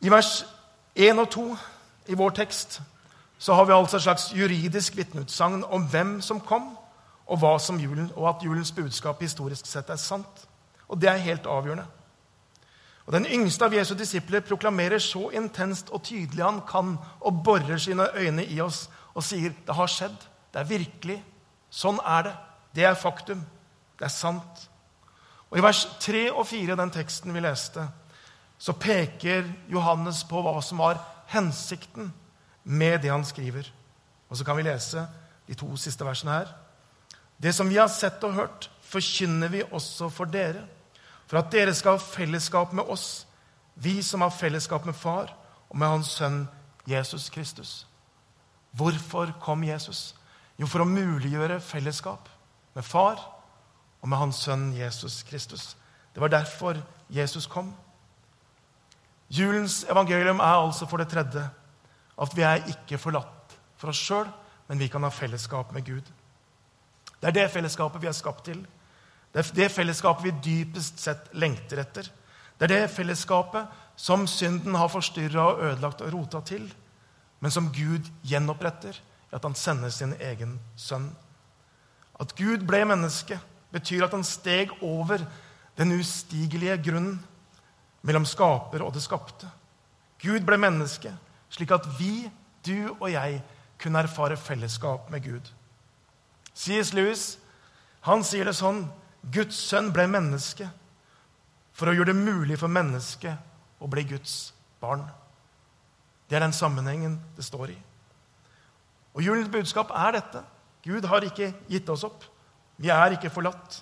I 0.00 0.10
vers 0.10 0.44
1 0.94 1.18
og 1.18 1.30
2 1.30 1.56
i 2.06 2.14
vår 2.14 2.30
tekst 2.30 2.80
så 3.38 3.54
har 3.54 3.64
vi 3.64 3.76
altså 3.76 3.96
et 3.96 4.02
slags 4.02 4.32
juridisk 4.32 4.96
vitneutsagn 4.96 5.64
om 5.64 5.84
hvem 5.84 6.20
som 6.20 6.40
kom, 6.40 6.78
og, 7.26 7.60
julen, 7.80 8.12
og 8.16 8.28
at 8.28 8.44
julens 8.44 8.72
budskap 8.72 9.20
historisk 9.20 9.66
sett 9.66 9.90
er 9.90 9.96
sant. 9.96 10.47
Og 10.88 11.00
det 11.00 11.10
er 11.10 11.24
helt 11.24 11.46
avgjørende. 11.46 11.86
Og 13.08 13.12
Den 13.12 13.26
yngste 13.26 13.64
av 13.64 13.72
Jesu 13.72 13.94
disipler 13.96 14.44
proklamerer 14.44 15.00
så 15.00 15.30
intenst 15.32 15.88
og 15.90 16.02
tydelig 16.04 16.44
han 16.44 16.60
kan, 16.68 16.98
og 17.20 17.44
borer 17.44 17.78
sine 17.80 18.04
øyne 18.14 18.44
i 18.44 18.60
oss 18.60 18.88
og 19.14 19.24
sier 19.24 19.54
det 19.66 19.74
har 19.74 19.88
skjedd, 19.88 20.18
det 20.52 20.60
er 20.60 20.68
virkelig, 20.68 21.16
sånn 21.70 22.00
er 22.04 22.26
det, 22.26 22.34
det 22.76 22.84
er 22.84 23.00
faktum, 23.00 23.40
det 23.98 24.04
er 24.04 24.12
sant. 24.12 24.68
Og 25.48 25.58
I 25.58 25.64
vers 25.64 25.86
3 26.04 26.26
og 26.34 26.44
4 26.46 26.76
i 26.76 26.78
den 26.82 26.92
teksten 26.92 27.32
vi 27.32 27.40
leste, 27.40 27.86
så 28.58 28.76
peker 28.76 29.48
Johannes 29.72 30.20
på 30.28 30.42
hva 30.44 30.58
som 30.64 30.84
var 30.84 31.00
hensikten 31.32 32.12
med 32.64 33.00
det 33.02 33.12
han 33.12 33.24
skriver. 33.24 33.72
Og 34.28 34.36
så 34.36 34.44
kan 34.44 34.58
vi 34.58 34.68
lese 34.68 35.06
de 35.48 35.56
to 35.56 35.70
siste 35.80 36.04
versene 36.04 36.34
her. 36.42 36.52
Det 37.40 37.54
som 37.54 37.68
vi 37.70 37.78
har 37.80 37.88
sett 37.88 38.20
og 38.26 38.36
hørt, 38.36 38.68
forkynner 38.84 39.48
vi 39.48 39.64
også 39.64 40.10
for 40.12 40.28
dere, 40.28 40.66
for 41.28 41.40
at 41.40 41.50
dere 41.52 41.74
skal 41.76 41.98
ha 41.98 42.02
fellesskap 42.02 42.72
med 42.72 42.88
oss, 42.88 43.26
vi 43.74 44.00
som 44.02 44.24
har 44.24 44.34
fellesskap 44.34 44.86
med 44.88 44.96
Far 44.96 45.34
og 45.68 45.76
med 45.76 45.88
Hans 45.88 46.14
Sønn 46.16 46.46
Jesus 46.88 47.28
Kristus. 47.30 47.86
Hvorfor 48.72 49.34
kom 49.40 49.62
Jesus? 49.64 50.14
Jo, 50.58 50.66
for 50.66 50.82
å 50.82 50.88
muliggjøre 50.88 51.60
fellesskap 51.62 52.28
med 52.74 52.86
Far 52.86 53.20
og 54.00 54.08
med 54.08 54.18
Hans 54.18 54.40
Sønn 54.42 54.72
Jesus 54.74 55.22
Kristus. 55.28 55.76
Det 56.14 56.22
var 56.22 56.32
derfor 56.32 56.80
Jesus 57.12 57.46
kom. 57.46 57.74
Julens 59.28 59.84
evangelium 59.84 60.40
er 60.40 60.56
altså 60.56 60.88
for 60.88 60.98
det 60.98 61.10
tredje 61.12 61.44
at 62.18 62.36
vi 62.36 62.42
er 62.42 62.64
ikke 62.72 62.98
forlatt 62.98 63.58
for 63.78 63.92
oss 63.92 64.00
sjøl, 64.00 64.26
men 64.68 64.80
vi 64.80 64.88
kan 64.90 65.04
ha 65.04 65.12
fellesskap 65.12 65.70
med 65.76 65.84
Gud. 65.86 66.08
Det 67.20 67.28
er 67.28 67.36
det 67.36 67.50
fellesskapet 67.52 68.02
vi 68.02 68.08
er 68.08 68.16
skapt 68.16 68.44
til. 68.48 68.64
Det 69.32 69.42
er 69.42 69.54
det 69.54 69.68
fellesskapet 69.72 70.24
vi 70.24 70.34
dypest 70.44 71.00
sett 71.02 71.28
lengter 71.36 71.82
etter. 71.82 72.08
Det 72.58 72.66
er 72.66 72.74
det 72.74 72.94
fellesskapet 72.94 73.68
som 73.98 74.26
synden 74.30 74.74
har 74.78 74.90
forstyrra 74.90 75.44
og 75.52 75.64
ødelagt 75.68 76.02
og 76.02 76.12
rota 76.14 76.40
til, 76.46 76.64
men 77.40 77.54
som 77.54 77.70
Gud 77.74 78.08
gjenoppretter 78.26 78.98
i 78.98 79.36
at 79.36 79.44
han 79.44 79.54
sender 79.54 79.92
sin 79.92 80.14
egen 80.20 80.56
sønn. 80.76 81.10
At 82.18 82.34
Gud 82.38 82.64
ble 82.66 82.80
menneske, 82.88 83.38
betyr 83.70 84.06
at 84.06 84.14
han 84.16 84.24
steg 84.24 84.72
over 84.82 85.22
den 85.78 85.92
ustigelige 85.98 86.78
grunnen 86.82 87.18
mellom 88.02 88.24
skaper 88.26 88.82
og 88.82 88.94
det 88.94 89.04
skapte. 89.04 89.50
Gud 90.22 90.46
ble 90.46 90.58
menneske, 90.58 91.12
slik 91.52 91.70
at 91.74 91.86
vi, 91.98 92.30
du 92.66 92.96
og 92.98 93.10
jeg, 93.12 93.42
kunne 93.78 94.00
erfare 94.02 94.36
fellesskap 94.36 95.10
med 95.10 95.22
Gud. 95.22 95.52
C.S. 96.54 96.90
Lewis 96.96 97.36
han 98.02 98.24
sier 98.26 98.48
det 98.48 98.56
sånn 98.58 98.88
Guds 99.32 99.58
sønn 99.68 99.90
ble 99.92 100.06
menneske 100.10 100.68
for 101.76 101.90
å 101.90 101.94
gjøre 101.94 102.12
det 102.12 102.20
mulig 102.20 102.58
for 102.58 102.72
mennesket 102.72 103.82
å 103.82 103.88
bli 103.90 104.04
Guds 104.08 104.52
barn. 104.82 105.04
Det 106.28 106.36
er 106.36 106.44
den 106.44 106.56
sammenhengen 106.56 107.18
det 107.36 107.44
står 107.46 107.72
i. 107.74 107.78
Og 109.16 109.24
Julens 109.24 109.50
budskap 109.52 109.92
er 109.96 110.18
dette. 110.18 110.42
Gud 110.84 111.06
har 111.10 111.24
ikke 111.26 111.52
gitt 111.70 111.88
oss 111.90 112.04
opp. 112.06 112.24
Vi 112.78 112.90
er 112.92 113.16
ikke 113.16 113.32
forlatt. 113.32 113.80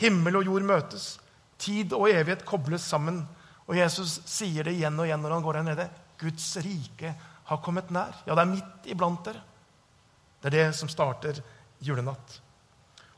Himmel 0.00 0.38
og 0.40 0.46
jord 0.48 0.66
møtes. 0.68 1.16
Tid 1.58 1.92
og 1.96 2.08
evighet 2.08 2.46
kobles 2.48 2.86
sammen. 2.86 3.24
Og 3.68 3.76
Jesus 3.76 4.20
sier 4.30 4.64
det 4.64 4.76
igjen 4.78 4.96
og 4.96 5.08
igjen 5.08 5.20
når 5.24 5.36
han 5.36 5.44
går 5.44 5.60
her 5.60 5.66
nede. 5.66 5.88
Guds 6.18 6.46
rike 6.64 7.12
har 7.48 7.62
kommet 7.64 7.90
nær. 7.94 8.14
Ja, 8.26 8.34
det 8.34 8.44
er 8.44 8.52
midt 8.52 8.88
iblant 8.90 9.24
dere. 9.26 9.42
Det 10.38 10.50
er 10.50 10.56
det 10.56 10.66
som 10.78 10.90
starter 10.90 11.40
julenatt. 11.84 12.38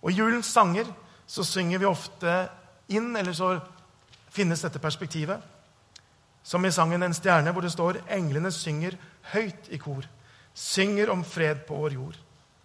Og 0.01 0.15
julens 0.17 0.51
sanger 0.51 0.89
så 1.31 1.45
synger 1.47 1.79
vi 1.79 1.87
ofte 1.87 2.49
inn, 2.91 3.13
eller 3.17 3.33
så 3.37 3.53
finnes 4.35 4.63
dette 4.65 4.83
perspektivet. 4.83 5.39
Som 6.43 6.65
i 6.67 6.73
sangen 6.73 7.03
'En 7.03 7.15
stjerne', 7.15 7.53
hvor 7.53 7.63
det 7.63 7.73
står 7.73 8.03
'Englene 8.09 8.51
synger 8.51 8.99
høyt 9.33 9.69
i 9.71 9.79
kor'. 9.79 10.09
Synger 10.55 11.11
om 11.11 11.25
fred 11.25 11.67
på 11.67 11.77
vår 11.77 11.93
jord. 11.93 12.17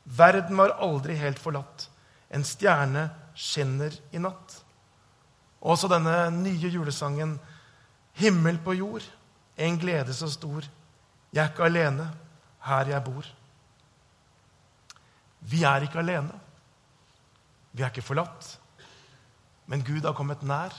Verden 0.06 0.58
var 0.58 0.78
aldri 0.80 1.16
helt 1.16 1.40
forlatt. 1.40 1.90
En 2.32 2.44
stjerne 2.44 3.10
skinner 3.36 3.92
i 4.12 4.18
natt. 4.18 4.64
Også 5.62 5.88
denne 5.88 6.32
nye 6.32 6.70
julesangen 6.70 7.40
Himmel 8.14 8.58
på 8.58 8.74
jord, 8.74 9.04
en 9.58 9.78
glede 9.78 10.14
så 10.14 10.30
stor. 10.32 10.64
Jeg 11.34 11.44
er 11.44 11.50
ikke 11.50 11.64
alene 11.64 12.10
her 12.60 12.86
jeg 12.86 13.04
bor. 13.04 13.26
Vi 15.42 15.64
er 15.64 15.82
ikke 15.82 16.00
alene. 16.00 16.45
Vi 17.76 17.84
er 17.84 17.92
ikke 17.92 18.06
forlatt. 18.06 18.56
Men 19.68 19.84
Gud 19.84 20.06
har 20.08 20.16
kommet 20.16 20.44
nær. 20.48 20.74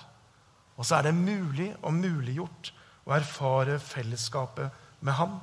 Og 0.76 0.86
så 0.86 0.98
er 0.98 1.08
det 1.08 1.16
mulig 1.16 1.70
og 1.82 1.94
muliggjort 1.96 2.72
å 3.06 3.14
erfare 3.16 3.78
fellesskapet 3.80 4.72
med 5.04 5.16
Ham. 5.16 5.38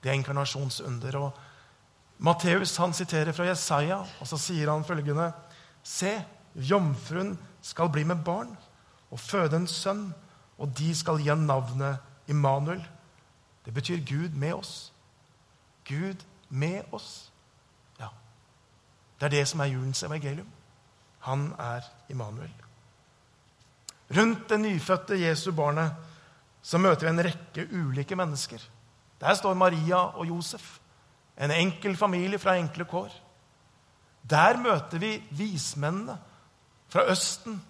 Det 0.00 0.10
er 0.10 0.18
inkarnasjonsunder. 0.20 1.16
og 1.16 1.32
Matteus 2.18 2.76
han 2.76 2.92
siterer 2.92 3.32
fra 3.32 3.48
Jesaja, 3.48 4.00
og 4.20 4.28
så 4.28 4.36
sier 4.38 4.70
han 4.70 4.84
følgende.: 4.84 5.32
Se, 5.82 6.24
jomfruen 6.54 7.38
skal 7.62 7.88
bli 7.88 8.04
med 8.04 8.24
barn 8.24 8.56
og 9.10 9.20
føde 9.20 9.56
en 9.56 9.66
sønn 9.66 10.12
og 10.60 10.68
de 10.78 10.92
skal 10.94 11.20
gi 11.20 11.30
ham 11.32 11.46
navnet 11.48 11.96
Immanuel. 12.28 12.82
Det 13.64 13.74
betyr 13.74 14.04
Gud 14.04 14.36
med 14.36 14.52
oss. 14.52 14.92
Gud 15.88 16.24
med 16.48 16.82
oss. 16.92 17.29
Det 19.20 19.28
er 19.28 19.36
det 19.36 19.48
som 19.48 19.60
er 19.60 19.72
julens 19.72 20.02
evangelium. 20.02 20.48
Han 21.28 21.52
er 21.58 21.84
Immanuel. 22.08 22.52
Rundt 24.16 24.48
det 24.48 24.60
nyfødte 24.60 25.20
Jesu 25.20 25.52
barnet 25.52 25.92
så 26.62 26.78
møter 26.78 27.06
vi 27.06 27.10
en 27.12 27.24
rekke 27.24 27.66
ulike 27.72 28.16
mennesker. 28.16 28.60
Der 29.20 29.34
står 29.34 29.54
Maria 29.54 29.96
og 30.16 30.26
Josef, 30.28 30.78
en 31.40 31.50
enkel 31.50 31.96
familie 31.96 32.38
fra 32.38 32.56
enkle 32.56 32.84
kår. 32.84 33.12
Der 34.30 34.56
møter 34.56 34.98
vi 34.98 35.22
vismennene 35.30 36.18
fra 36.88 37.04
Østen, 37.12 37.60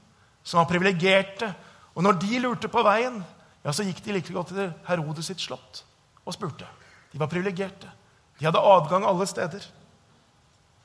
som 0.42 0.58
var 0.58 0.70
privilegerte 0.70 1.54
og 1.94 2.04
når 2.06 2.20
de 2.22 2.38
lurte 2.40 2.68
på 2.70 2.82
veien, 2.86 3.18
ja, 3.64 3.72
så 3.72 3.84
gikk 3.84 4.02
de 4.04 4.14
like 4.16 4.32
godt 4.32 4.54
til 4.54 4.70
Herodes 4.86 5.30
sitt 5.30 5.42
slott 5.42 5.82
og 6.24 6.32
spurte. 6.32 6.68
De 7.12 7.18
var 7.20 7.28
privilegerte. 7.28 7.90
De 8.38 8.46
hadde 8.46 8.62
adgang 8.62 9.04
alle 9.04 9.26
steder. 9.28 9.66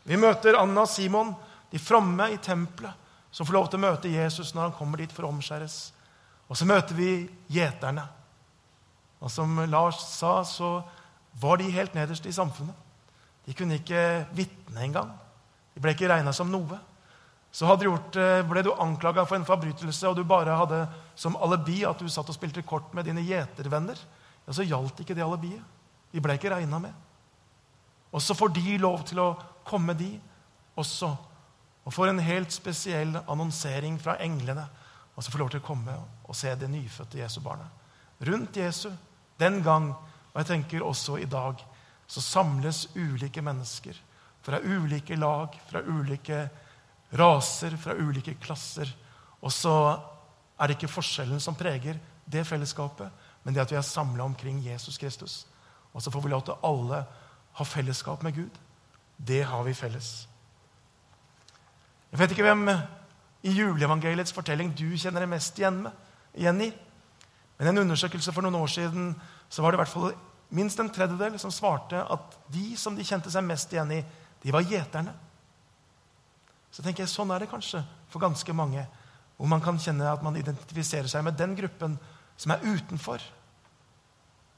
Vi 0.06 0.18
møter 0.22 0.58
Anna 0.60 0.84
og 0.86 0.92
Simon, 0.92 1.34
de 1.72 1.82
fromme 1.82 2.30
i 2.32 2.38
tempelet, 2.38 2.94
som 3.34 3.48
får 3.48 3.56
lov 3.58 3.70
til 3.70 3.82
å 3.82 3.86
møte 3.88 4.12
Jesus 4.12 4.54
når 4.54 4.70
han 4.70 4.76
kommer 4.78 5.02
dit 5.02 5.12
for 5.12 5.26
å 5.26 5.32
omskjæres. 5.34 5.80
Og 6.48 6.56
så 6.60 6.68
møter 6.70 6.96
vi 6.96 7.10
gjeterne. 7.52 8.06
Og 9.20 9.32
som 9.34 9.58
Lars 9.66 10.00
sa, 10.06 10.38
så 10.46 10.78
var 11.42 11.60
de 11.60 11.72
helt 11.74 11.96
nederst 11.98 12.28
i 12.30 12.36
samfunnet. 12.36 12.76
De 13.46 13.54
kunne 13.58 13.80
ikke 13.82 14.26
vitne 14.38 14.86
engang. 14.86 15.10
De 15.74 15.82
ble 15.84 15.94
ikke 15.96 16.10
regna 16.10 16.32
som 16.34 16.52
noe. 16.52 16.78
Så 17.56 17.68
gjort, 17.80 18.16
eh, 18.16 18.44
ble 18.44 18.62
du 18.64 18.72
anklaga 18.74 19.26
for 19.26 19.36
en 19.36 19.46
forbrytelse, 19.46 20.08
og 20.10 20.16
du 20.16 20.24
bare 20.24 20.58
hadde 20.58 20.88
som 21.16 21.38
alibi 21.38 21.86
at 21.86 22.00
du 22.00 22.08
satt 22.10 22.30
og 22.30 22.36
spilte 22.36 22.66
kort 22.68 22.94
med 22.94 23.06
dine 23.06 23.24
gjetervenner, 23.24 23.96
ja, 24.46 24.54
så 24.54 24.66
gjaldt 24.68 25.00
ikke 25.00 25.16
det 25.16 25.24
alibiet. 25.24 25.64
De 26.12 26.20
ble 26.20 26.36
ikke 26.36 26.52
regna 26.52 26.80
med. 26.80 26.94
Og 28.12 28.22
så 28.22 28.36
får 28.36 28.54
de 28.54 28.78
lov 28.78 29.04
til 29.08 29.20
å 29.20 29.30
komme, 29.66 29.94
de 29.98 30.14
også. 30.80 31.12
Og 31.86 31.94
får 31.94 32.12
en 32.12 32.24
helt 32.24 32.54
spesiell 32.54 33.16
annonsering 33.26 34.00
fra 34.02 34.18
englene. 34.24 34.66
Og 35.16 35.24
så 35.24 35.32
får 35.32 35.44
lov 35.44 35.52
til 35.54 35.64
å 35.64 35.68
komme 35.68 35.96
og 36.26 36.36
se 36.38 36.54
det 36.60 36.70
nyfødte 36.72 37.22
Jesu 37.22 37.40
barnet. 37.44 37.70
Rundt 38.26 38.58
Jesu 38.58 38.90
den 39.40 39.62
gang, 39.64 39.92
og 40.34 40.38
jeg 40.40 40.50
tenker 40.52 40.84
også 40.84 41.18
i 41.20 41.30
dag, 41.30 41.60
så 42.08 42.22
samles 42.22 42.86
ulike 42.96 43.42
mennesker 43.42 43.98
fra 44.46 44.60
ulike 44.62 45.16
lag, 45.18 45.56
fra 45.68 45.82
ulike 45.82 46.44
raser, 47.18 47.78
fra 47.82 47.96
ulike 47.98 48.36
klasser. 48.42 48.92
Og 49.42 49.52
så 49.54 49.74
er 50.60 50.68
det 50.68 50.78
ikke 50.78 50.92
forskjellen 50.92 51.42
som 51.42 51.58
preger 51.58 51.98
det 52.26 52.46
fellesskapet, 52.48 53.10
men 53.44 53.54
det 53.54 53.64
at 53.66 53.74
vi 53.74 53.80
er 53.80 53.86
samla 53.86 54.24
omkring 54.24 54.62
Jesus 54.64 54.98
Kristus. 54.98 55.46
Og 55.94 56.04
så 56.04 56.12
får 56.12 56.22
vi 56.22 56.32
lov 56.34 56.46
til 56.46 56.62
alle 56.66 57.02
ha 57.56 57.66
fellesskap 57.66 58.24
med 58.24 58.36
Gud. 58.36 58.62
Det 59.18 59.44
har 59.48 59.64
vi 59.64 59.74
felles. 59.74 60.28
Jeg 62.12 62.20
vet 62.20 62.32
ikke 62.32 62.46
hvem 62.48 62.70
i 63.46 63.54
juleevangeliets 63.54 64.34
fortelling 64.34 64.72
du 64.76 64.88
kjenner 64.98 65.26
deg 65.26 65.32
mest 65.32 65.58
igjen, 65.60 65.82
med, 65.86 65.92
igjen 66.34 66.62
i. 66.66 66.70
Men 67.58 67.68
i 67.68 67.72
en 67.72 67.84
undersøkelse 67.86 68.34
for 68.36 68.46
noen 68.46 68.58
år 68.60 68.72
siden 68.72 69.14
så 69.50 69.64
var 69.64 69.72
det 69.72 69.80
i 69.80 69.84
hvert 69.84 69.94
fall 69.94 70.16
minst 70.56 70.80
en 70.80 70.92
tredjedel 70.92 71.38
som 71.42 71.54
svarte 71.54 72.00
at 72.00 72.38
de 72.52 72.74
som 72.80 72.96
de 72.96 73.06
kjente 73.06 73.32
seg 73.32 73.46
mest 73.46 73.72
igjen 73.74 73.94
i, 73.96 74.02
de 74.44 74.54
var 74.54 74.66
gjeterne. 74.68 75.14
Så 76.72 76.84
tenker 76.84 77.06
jeg, 77.06 77.12
Sånn 77.14 77.32
er 77.32 77.42
det 77.42 77.52
kanskje 77.52 77.82
for 78.12 78.24
ganske 78.24 78.54
mange, 78.56 78.84
hvor 79.38 79.50
man 79.52 79.64
kan 79.64 79.80
kjenne 79.80 80.10
at 80.12 80.24
man 80.24 80.36
identifiserer 80.40 81.10
seg 81.12 81.24
med 81.26 81.38
den 81.40 81.56
gruppen 81.58 81.98
som 82.38 82.54
er 82.56 82.64
utenfor. 82.66 83.24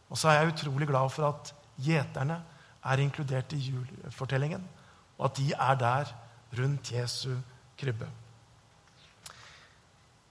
Og 0.10 0.18
så 0.18 0.32
er 0.32 0.40
jeg 0.40 0.54
utrolig 0.54 0.88
glad 0.90 1.12
for 1.14 1.30
at 1.30 1.52
gjeterne 1.82 2.40
er 2.88 3.04
inkludert 3.04 3.54
i 3.54 3.60
julefortellingen, 3.70 4.64
og 5.18 5.26
at 5.30 5.38
de 5.38 5.52
er 5.54 5.76
der 5.80 6.14
rundt 6.58 6.92
Jesu 6.92 7.36
krybbe. 7.80 8.08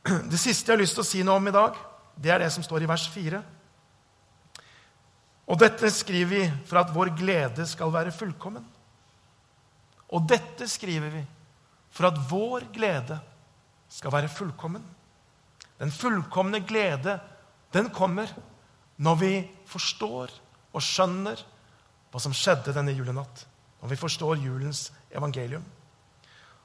Det 0.30 0.38
siste 0.38 0.70
jeg 0.70 0.76
har 0.76 0.82
lyst 0.82 0.96
til 0.96 1.04
å 1.04 1.10
si 1.10 1.22
noe 1.26 1.40
om 1.40 1.50
i 1.50 1.54
dag, 1.54 1.76
det 2.16 2.32
er 2.32 2.40
det 2.44 2.52
som 2.54 2.64
står 2.64 2.86
i 2.86 2.88
vers 2.88 3.04
4. 3.12 3.42
Og 5.46 5.58
dette 5.60 5.90
skriver 5.94 6.30
vi 6.30 6.42
for 6.66 6.80
at 6.80 6.92
vår 6.94 7.12
glede 7.18 7.66
skal 7.68 7.92
være 7.94 8.14
fullkommen. 8.14 8.64
Og 10.14 10.26
dette 10.30 10.66
skriver 10.70 11.12
vi 11.12 11.22
for 11.94 12.08
at 12.08 12.18
vår 12.30 12.68
glede 12.74 13.18
skal 13.92 14.14
være 14.14 14.30
fullkommen. 14.32 14.82
Den 15.78 15.92
fullkomne 15.92 16.62
glede, 16.66 17.18
den 17.74 17.90
kommer 17.94 18.30
når 18.96 19.20
vi 19.20 19.32
forstår 19.68 20.32
og 20.72 20.82
skjønner 20.82 21.42
hva 22.16 22.22
som 22.24 22.32
skjedde 22.32 22.72
denne 22.72 22.94
julenatt. 22.96 23.42
Når 23.82 23.92
vi 23.92 24.00
forstår 24.00 24.40
julens 24.40 24.86
evangelium. 25.12 25.64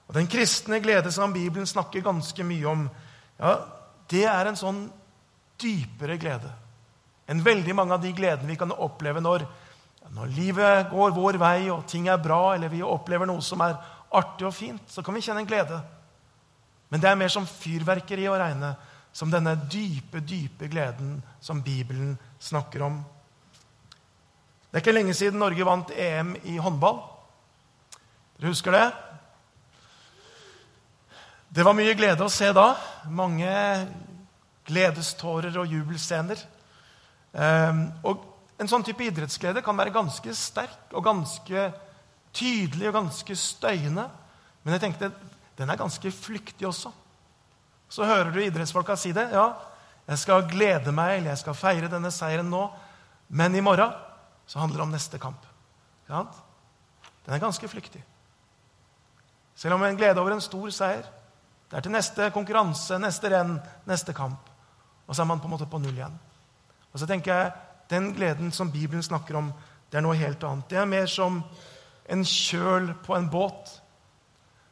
Og 0.07 0.15
Den 0.15 0.29
kristne 0.31 0.79
glede 0.79 1.11
som 1.11 1.33
Bibelen 1.35 1.67
snakker 1.67 2.03
ganske 2.05 2.43
mye 2.47 2.67
om, 2.71 2.85
ja, 3.35 3.57
det 4.07 4.23
er 4.31 4.47
en 4.47 4.59
sånn 4.59 4.85
dypere 5.59 6.15
glede 6.19 6.49
enn 7.31 7.43
veldig 7.45 7.75
mange 7.77 7.95
av 7.95 8.01
de 8.03 8.11
gledene 8.15 8.49
vi 8.49 8.57
kan 8.59 8.73
oppleve 8.73 9.21
når, 9.23 9.45
når 10.11 10.31
livet 10.35 10.89
går 10.91 11.13
vår 11.15 11.37
vei, 11.39 11.69
og 11.71 11.85
ting 11.87 12.09
er 12.11 12.19
bra, 12.19 12.55
eller 12.55 12.71
vi 12.71 12.81
opplever 12.83 13.29
noe 13.29 13.43
som 13.45 13.61
er 13.63 13.77
artig 14.19 14.49
og 14.49 14.55
fint. 14.55 14.83
Så 14.91 15.03
kan 15.05 15.15
vi 15.15 15.23
kjenne 15.23 15.45
en 15.45 15.47
glede. 15.47 15.77
Men 16.91 16.99
det 16.99 17.07
er 17.07 17.19
mer 17.21 17.31
som 17.31 17.47
fyrverkeri 17.47 18.27
å 18.27 18.35
regne, 18.35 18.73
som 19.15 19.31
denne 19.31 19.53
dype, 19.71 20.19
dype 20.27 20.67
gleden 20.71 21.21
som 21.39 21.63
Bibelen 21.63 22.17
snakker 22.39 22.83
om. 22.87 22.99
Det 24.71 24.77
er 24.77 24.83
ikke 24.85 24.93
lenge 24.95 25.13
siden 25.13 25.41
Norge 25.43 25.65
vant 25.67 25.89
EM 25.91 26.29
i 26.47 26.53
håndball. 26.55 27.01
Dere 28.39 28.53
husker 28.53 28.71
det? 28.71 28.85
Det 31.51 31.65
var 31.67 31.75
mye 31.75 31.95
glede 31.99 32.23
å 32.23 32.31
se 32.31 32.47
da. 32.55 32.69
Mange 33.11 33.51
gledestårer 34.69 35.57
og 35.59 35.67
jubelscener. 35.67 36.39
Ehm, 37.35 37.89
og 38.03 38.27
En 38.61 38.69
sånn 38.69 38.83
type 38.85 39.01
idrettsglede 39.01 39.63
kan 39.65 39.73
være 39.73 39.89
ganske 39.89 40.35
sterk 40.37 40.91
og 40.93 41.01
ganske 41.01 41.63
tydelig 42.29 42.91
og 42.91 42.93
ganske 42.93 43.33
støyende. 43.33 44.03
Men 44.61 44.75
jeg 44.75 44.83
tenkte 44.83 45.09
den 45.57 45.69
er 45.73 45.79
ganske 45.79 46.11
flyktig 46.13 46.67
også. 46.69 46.91
Så 47.89 48.05
hører 48.05 48.29
du 48.29 48.37
idrettsfolka 48.37 48.93
si 48.95 49.15
det. 49.17 49.31
Ja, 49.33 49.55
jeg 50.05 50.21
skal 50.21 50.45
glede 50.45 50.93
meg, 50.93 51.15
eller 51.17 51.31
jeg 51.33 51.41
skal 51.41 51.57
feire 51.57 51.89
denne 51.89 52.13
seieren 52.13 52.53
nå. 52.53 52.67
Men 53.33 53.57
i 53.57 53.65
morgen 53.65 53.97
så 54.45 54.59
handler 54.59 54.81
det 54.81 54.83
om 54.83 54.93
neste 54.93 55.19
kamp. 55.21 55.45
Den 56.07 57.35
er 57.35 57.39
ganske 57.39 57.67
flyktig. 57.67 58.01
Selv 59.55 59.75
om 59.75 59.83
en 59.83 59.97
glede 59.97 60.19
over 60.21 60.33
en 60.35 60.43
stor 60.43 60.69
seier. 60.73 61.05
Det 61.69 61.77
er 61.77 61.85
til 61.85 61.93
neste 61.93 62.29
konkurranse, 62.35 62.97
neste 62.99 63.29
renn, 63.31 63.55
neste 63.87 64.13
kamp. 64.13 64.49
Og 65.07 65.15
så 65.15 65.23
er 65.23 65.29
man 65.29 65.39
på 65.39 65.47
en 65.47 65.53
måte 65.53 65.69
på 65.69 65.79
null 65.79 65.95
igjen. 65.95 66.17
Og 66.91 66.99
så 66.99 67.07
tenker 67.07 67.33
jeg, 67.33 67.51
Den 67.91 68.13
gleden 68.15 68.53
som 68.55 68.69
Bibelen 68.71 69.03
snakker 69.03 69.35
om, 69.35 69.49
det 69.91 69.97
er 69.97 70.03
noe 70.05 70.15
helt 70.15 70.43
annet. 70.47 70.69
Det 70.69 70.77
er 70.79 70.85
mer 70.87 71.09
som 71.11 71.41
en 72.07 72.21
kjøl 72.23 72.93
på 73.03 73.17
en 73.17 73.27
båt 73.27 73.81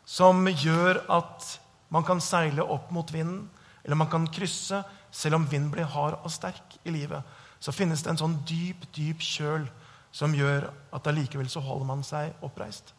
som 0.07 0.47
gjør 0.47 1.01
at 1.11 1.59
man 1.91 2.05
kan 2.07 2.21
seile 2.23 2.63
opp 2.63 2.93
mot 2.95 3.11
vinden, 3.11 3.49
eller 3.83 3.99
man 3.99 4.07
kan 4.07 4.27
krysse 4.31 4.79
selv 5.11 5.35
om 5.35 5.49
vinden 5.51 5.67
blir 5.73 5.89
hard 5.91 6.15
og 6.23 6.31
sterk 6.31 6.77
i 6.85 6.93
livet. 6.95 7.19
Så 7.59 7.73
finnes 7.75 8.03
det 8.03 8.13
en 8.13 8.21
sånn 8.21 8.37
dyp, 8.47 8.85
dyp 8.95 9.23
kjøl 9.23 9.67
som 10.15 10.33
gjør 10.35 10.69
at 10.95 11.07
allikevel 11.07 11.49
så 11.51 11.61
holder 11.63 11.89
man 11.89 12.05
seg 12.07 12.31
oppreist. 12.45 12.93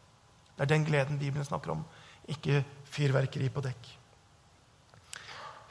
Det 0.55 0.65
er 0.65 0.71
den 0.75 0.85
gleden 0.85 1.19
Bibelen 1.19 1.45
snakker 1.45 1.73
om, 1.73 1.83
ikke 2.29 2.61
fyrverkeri 2.91 3.49
på 3.51 3.63
dekk. 3.65 3.89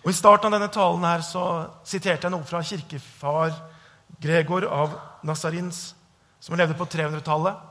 Og 0.01 0.11
I 0.11 0.17
starten 0.17 0.49
av 0.49 0.57
denne 0.57 0.73
talen 0.73 1.05
her 1.05 1.23
så 1.25 1.45
siterte 1.87 2.27
jeg 2.27 2.35
noe 2.35 2.47
fra 2.49 2.63
kirkefar 2.65 3.53
Gregor 4.21 4.67
av 4.67 4.97
Nazarins, 5.25 5.93
som 6.41 6.57
levde 6.57 6.77
på 6.77 6.89
300-tallet. 6.89 7.67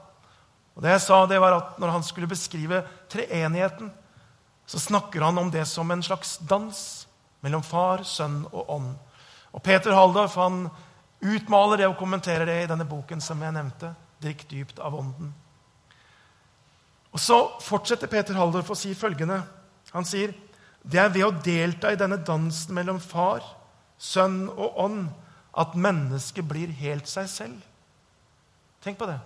Og 0.77 0.83
Det 0.85 0.93
jeg 0.93 1.03
sa, 1.03 1.23
det 1.27 1.41
var 1.41 1.57
at 1.57 1.79
når 1.81 1.91
han 1.97 2.05
skulle 2.05 2.29
beskrive 2.29 2.83
treenigheten, 3.11 3.89
så 4.69 4.79
snakker 4.79 5.25
han 5.25 5.37
om 5.41 5.49
det 5.51 5.65
som 5.67 5.89
en 5.91 6.03
slags 6.05 6.37
dans 6.45 6.79
mellom 7.41 7.63
far, 7.65 8.05
sønn 8.05 8.43
og 8.51 8.69
ånd. 8.69 8.93
Og 9.51 9.63
Peter 9.65 9.95
Haldorf 9.97 10.37
han 10.37 10.67
utmaler 11.19 11.81
det 11.81 11.87
og 11.89 11.97
kommenterer 11.99 12.45
det 12.47 12.57
i 12.63 12.69
denne 12.69 12.87
boken 12.87 13.21
som 13.21 13.41
jeg 13.41 13.55
nevnte, 13.55 13.95
'Drikk 14.19 14.49
dypt 14.49 14.79
av 14.79 14.95
ånden'. 14.95 15.31
Og 17.11 17.19
Så 17.19 17.61
fortsetter 17.61 18.07
Peter 18.07 18.33
Haldorf 18.33 18.69
å 18.69 18.75
si 18.75 18.93
følgende. 18.93 19.43
Han 19.93 20.05
sier 20.05 20.33
det 20.83 20.99
er 20.99 21.09
ved 21.09 21.25
å 21.25 21.41
delta 21.43 21.91
i 21.91 21.95
denne 21.99 22.17
dansen 22.23 22.73
mellom 22.75 22.99
far, 22.99 23.43
sønn 23.97 24.47
og 24.49 24.77
ånd 24.79 25.09
at 25.57 25.75
mennesket 25.75 26.47
blir 26.47 26.67
helt 26.67 27.07
seg 27.07 27.27
selv. 27.27 27.61
Tenk 28.81 28.97
på 28.97 29.05
det. 29.09 29.19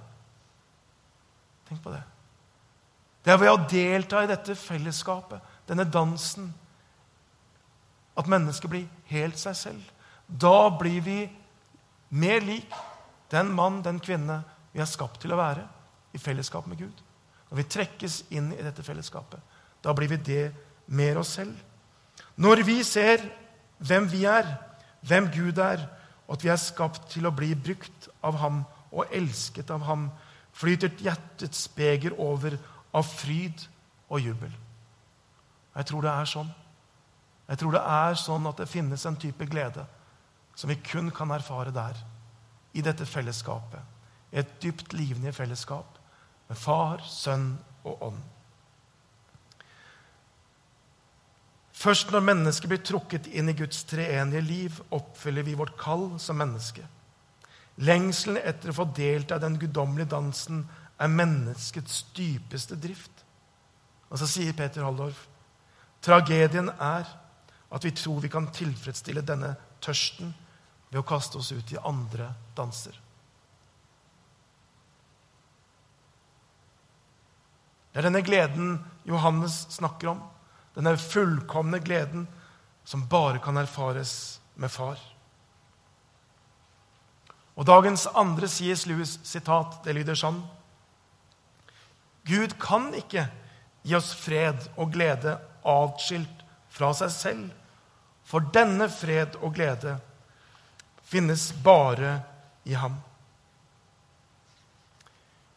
Tenk 1.70 1.84
på 1.84 1.92
det. 1.94 2.02
Det 3.24 3.32
er 3.32 3.40
ved 3.40 3.52
å 3.52 3.68
delta 3.70 4.24
i 4.24 4.28
dette 4.28 4.56
fellesskapet, 4.56 5.40
denne 5.68 5.86
dansen, 5.88 6.50
at 8.18 8.28
mennesket 8.30 8.70
blir 8.70 8.90
helt 9.10 9.40
seg 9.40 9.56
selv. 9.56 9.86
Da 10.28 10.70
blir 10.80 11.02
vi 11.06 11.18
mer 12.14 12.44
lik 12.46 12.74
den 13.34 13.50
mann, 13.54 13.82
den 13.82 14.00
kvinne 14.04 14.44
vi 14.74 14.82
er 14.82 14.90
skapt 14.90 15.22
til 15.24 15.34
å 15.34 15.40
være 15.40 15.66
i 16.14 16.22
fellesskap 16.22 16.68
med 16.70 16.82
Gud. 16.84 17.02
Når 17.50 17.60
vi 17.60 17.70
trekkes 17.76 18.20
inn 18.34 18.52
i 18.54 18.62
dette 18.66 18.86
fellesskapet, 18.86 19.40
da 19.82 19.94
blir 19.98 20.12
vi 20.12 20.20
det 20.22 20.44
mer 20.94 21.20
oss 21.22 21.36
selv. 21.40 21.56
Når 22.38 22.64
vi 22.66 22.80
ser 22.86 23.24
hvem 23.84 24.08
vi 24.10 24.24
er, 24.30 24.48
hvem 25.06 25.30
Gud 25.34 25.62
er, 25.62 25.84
og 26.28 26.38
at 26.38 26.46
vi 26.46 26.52
er 26.54 26.62
skapt 26.62 27.10
til 27.12 27.28
å 27.28 27.34
bli 27.36 27.52
brukt 27.58 28.08
av 28.24 28.38
ham 28.42 28.64
og 28.94 29.10
elsket 29.14 29.74
av 29.74 29.86
ham, 29.90 30.08
flyter 30.54 30.94
hjertets 31.02 31.66
beger 31.76 32.14
over 32.22 32.56
av 32.94 33.10
fryd 33.10 33.66
og 34.14 34.22
jubel. 34.22 34.54
Jeg 35.74 35.90
tror 35.90 36.06
det 36.06 36.14
er 36.14 36.30
sånn. 36.30 36.54
Jeg 37.50 37.60
tror 37.60 37.76
det 37.76 37.84
er 37.98 38.18
sånn 38.22 38.46
at 38.48 38.62
det 38.62 38.70
finnes 38.72 39.06
en 39.10 39.18
type 39.20 39.46
glede 39.50 39.86
som 40.56 40.70
vi 40.70 40.76
kun 40.76 41.12
kan 41.12 41.32
erfare 41.32 41.74
der, 41.74 41.98
i 42.74 42.82
dette 42.82 43.06
fellesskapet. 43.06 43.82
Et 44.34 44.56
dypt 44.62 44.94
livende 44.94 45.34
fellesskap 45.34 46.00
med 46.50 46.58
Far, 46.58 47.04
Sønn 47.06 47.58
og 47.86 48.08
Ånd. 48.10 48.22
Først 51.84 52.14
når 52.14 52.24
mennesket 52.24 52.70
blir 52.72 52.84
trukket 52.86 53.28
inn 53.28 53.52
i 53.52 53.58
Guds 53.58 53.82
treenige 53.90 54.42
liv, 54.46 54.78
oppfyller 54.94 55.44
vi 55.44 55.58
vårt 55.60 55.76
kall 55.80 56.14
som 56.22 56.40
menneske. 56.40 56.86
Lengselen 57.84 58.40
etter 58.40 58.72
å 58.72 58.78
få 58.78 58.86
delta 58.96 59.40
i 59.40 59.44
den 59.44 59.58
guddommelige 59.60 60.14
dansen 60.14 60.62
er 61.02 61.12
menneskets 61.12 62.04
dypeste 62.16 62.78
drift. 62.80 63.24
Og 64.14 64.22
så 64.22 64.30
sier 64.30 64.56
Peter 64.56 64.86
Halldorf 64.86 65.26
tragedien 66.04 66.70
er 66.70 67.10
at 67.74 67.86
vi 67.86 67.92
tror 67.98 68.22
vi 68.22 68.32
kan 68.32 68.52
tilfredsstille 68.54 69.24
denne 69.26 69.56
tørsten 69.84 70.34
ved 70.94 71.02
å 71.02 71.08
kaste 71.10 71.40
oss 71.42 71.50
ut 71.50 71.72
i 71.74 71.80
andre 71.82 72.28
danser. 72.54 72.94
Det 77.90 78.02
er 78.02 78.06
denne 78.06 78.22
gleden 78.26 78.76
Johannes 79.10 79.64
snakker 79.74 80.12
om. 80.14 80.22
Denne 80.78 80.94
fullkomne 81.02 81.82
gleden 81.82 82.28
som 82.86 83.08
bare 83.10 83.42
kan 83.42 83.58
erfares 83.58 84.40
med 84.54 84.70
far. 84.70 85.02
Og 87.58 87.66
Dagens 87.66 88.06
andre 88.14 88.50
C.S. 88.50 88.86
Lewis-sitat 88.90 89.82
det 89.86 89.98
lyder 89.98 90.18
sånn 90.18 90.42
Gud 92.26 92.54
kan 92.62 92.92
ikke 92.96 93.28
gi 93.84 93.98
oss 93.98 94.14
fred 94.16 94.62
og 94.78 94.94
glede 94.94 95.36
atskilt 95.68 96.46
fra 96.74 96.94
seg 96.96 97.12
selv, 97.14 97.50
for 98.24 98.46
denne 98.56 98.88
fred 98.94 99.36
og 99.42 99.58
glede 99.58 99.98
finnes 101.14 101.52
bare 101.64 102.18
i 102.66 102.76
ham. 102.78 102.98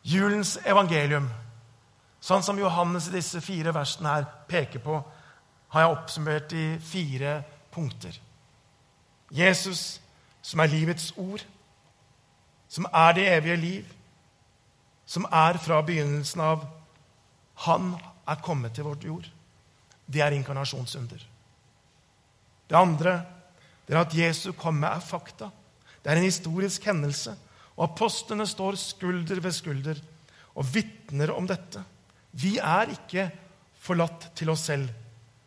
Julens 0.06 0.56
evangelium, 0.64 1.28
Sånn 2.26 2.42
som 2.42 2.58
Johannes 2.58 3.06
i 3.06 3.12
disse 3.14 3.38
fire 3.44 3.70
versene 3.70 4.10
her 4.10 4.24
peker 4.50 4.82
på, 4.82 4.96
har 5.70 5.84
jeg 5.84 5.92
oppsummert 5.92 6.54
i 6.58 6.64
fire 6.82 7.36
punkter. 7.70 8.16
Jesus, 9.30 10.00
som 10.42 10.62
er 10.62 10.72
livets 10.72 11.12
ord, 11.22 11.44
som 12.66 12.88
er 12.90 13.14
det 13.14 13.28
evige 13.30 13.60
liv, 13.62 13.92
som 15.06 15.28
er 15.30 15.58
fra 15.62 15.78
begynnelsen 15.86 16.42
av 16.42 16.66
Han 17.66 17.94
er 18.28 18.42
kommet 18.44 18.74
til 18.74 18.84
vårt 18.84 19.04
jord. 19.06 19.30
Det 20.06 20.20
er 20.20 20.34
inkarnasjonsunder. 20.36 21.22
Det 22.68 22.76
andre 22.76 23.14
det 23.86 23.94
er 23.94 24.02
at 24.02 24.14
Jesu 24.18 24.50
komme 24.58 24.88
er 24.90 25.02
fakta. 25.04 25.50
Det 26.02 26.10
er 26.10 26.18
en 26.18 26.26
historisk 26.26 26.84
hendelse. 26.86 27.36
Og 27.76 27.90
apostlene 27.90 28.46
står 28.48 28.78
skulder 28.80 29.40
ved 29.42 29.54
skulder 29.54 30.00
og 30.56 30.66
vitner 30.74 31.32
om 31.34 31.46
dette. 31.46 31.82
Vi 32.32 32.56
er 32.58 32.92
ikke 32.94 33.28
forlatt 33.86 34.30
til 34.36 34.50
oss 34.50 34.66
selv, 34.70 34.88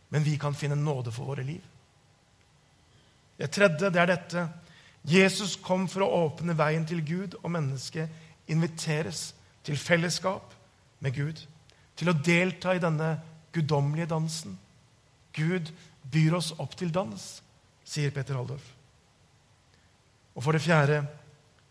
men 0.10 0.23
vi 0.23 0.38
kan 0.41 0.56
finne 0.56 0.78
nåde 0.80 1.12
for 1.12 1.32
våre 1.34 1.43
liv. 1.45 1.62
Det 3.39 3.49
tredje 3.56 3.89
det 3.89 4.02
er 4.02 4.12
dette. 4.12 4.45
Jesus 5.08 5.56
kom 5.63 5.88
for 5.89 6.06
å 6.06 6.25
åpne 6.25 6.56
veien 6.60 6.86
til 6.88 7.02
Gud, 7.06 7.38
og 7.43 7.54
mennesket 7.56 8.52
inviteres 8.52 9.30
til 9.63 9.80
fellesskap 9.80 10.54
med 11.04 11.15
Gud. 11.15 11.43
Til 11.95 12.12
å 12.12 12.17
delta 12.25 12.75
i 12.75 12.82
denne 12.84 13.13
guddommelige 13.56 14.12
dansen. 14.12 14.58
Gud 15.36 15.71
byr 16.12 16.36
oss 16.39 16.52
opp 16.60 16.75
til 16.78 16.91
dans, 16.93 17.23
sier 17.89 18.13
Peter 18.13 18.38
Haldorf. 18.38 18.65
Og 20.38 20.45
for 20.45 20.56
det 20.56 20.62
fjerde 20.63 21.02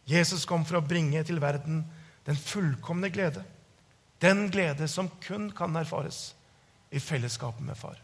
Jesus 0.08 0.46
kom 0.48 0.64
for 0.66 0.80
å 0.80 0.84
bringe 0.84 1.20
til 1.24 1.40
verden 1.40 1.84
den 2.26 2.36
fullkomne 2.36 3.10
glede. 3.12 3.44
Den 4.20 4.48
glede 4.50 4.88
som 4.90 5.10
kun 5.22 5.50
kan 5.54 5.76
erfares 5.78 6.32
i 6.90 7.00
fellesskapet 7.00 7.64
med 7.64 7.76
Far. 7.78 8.00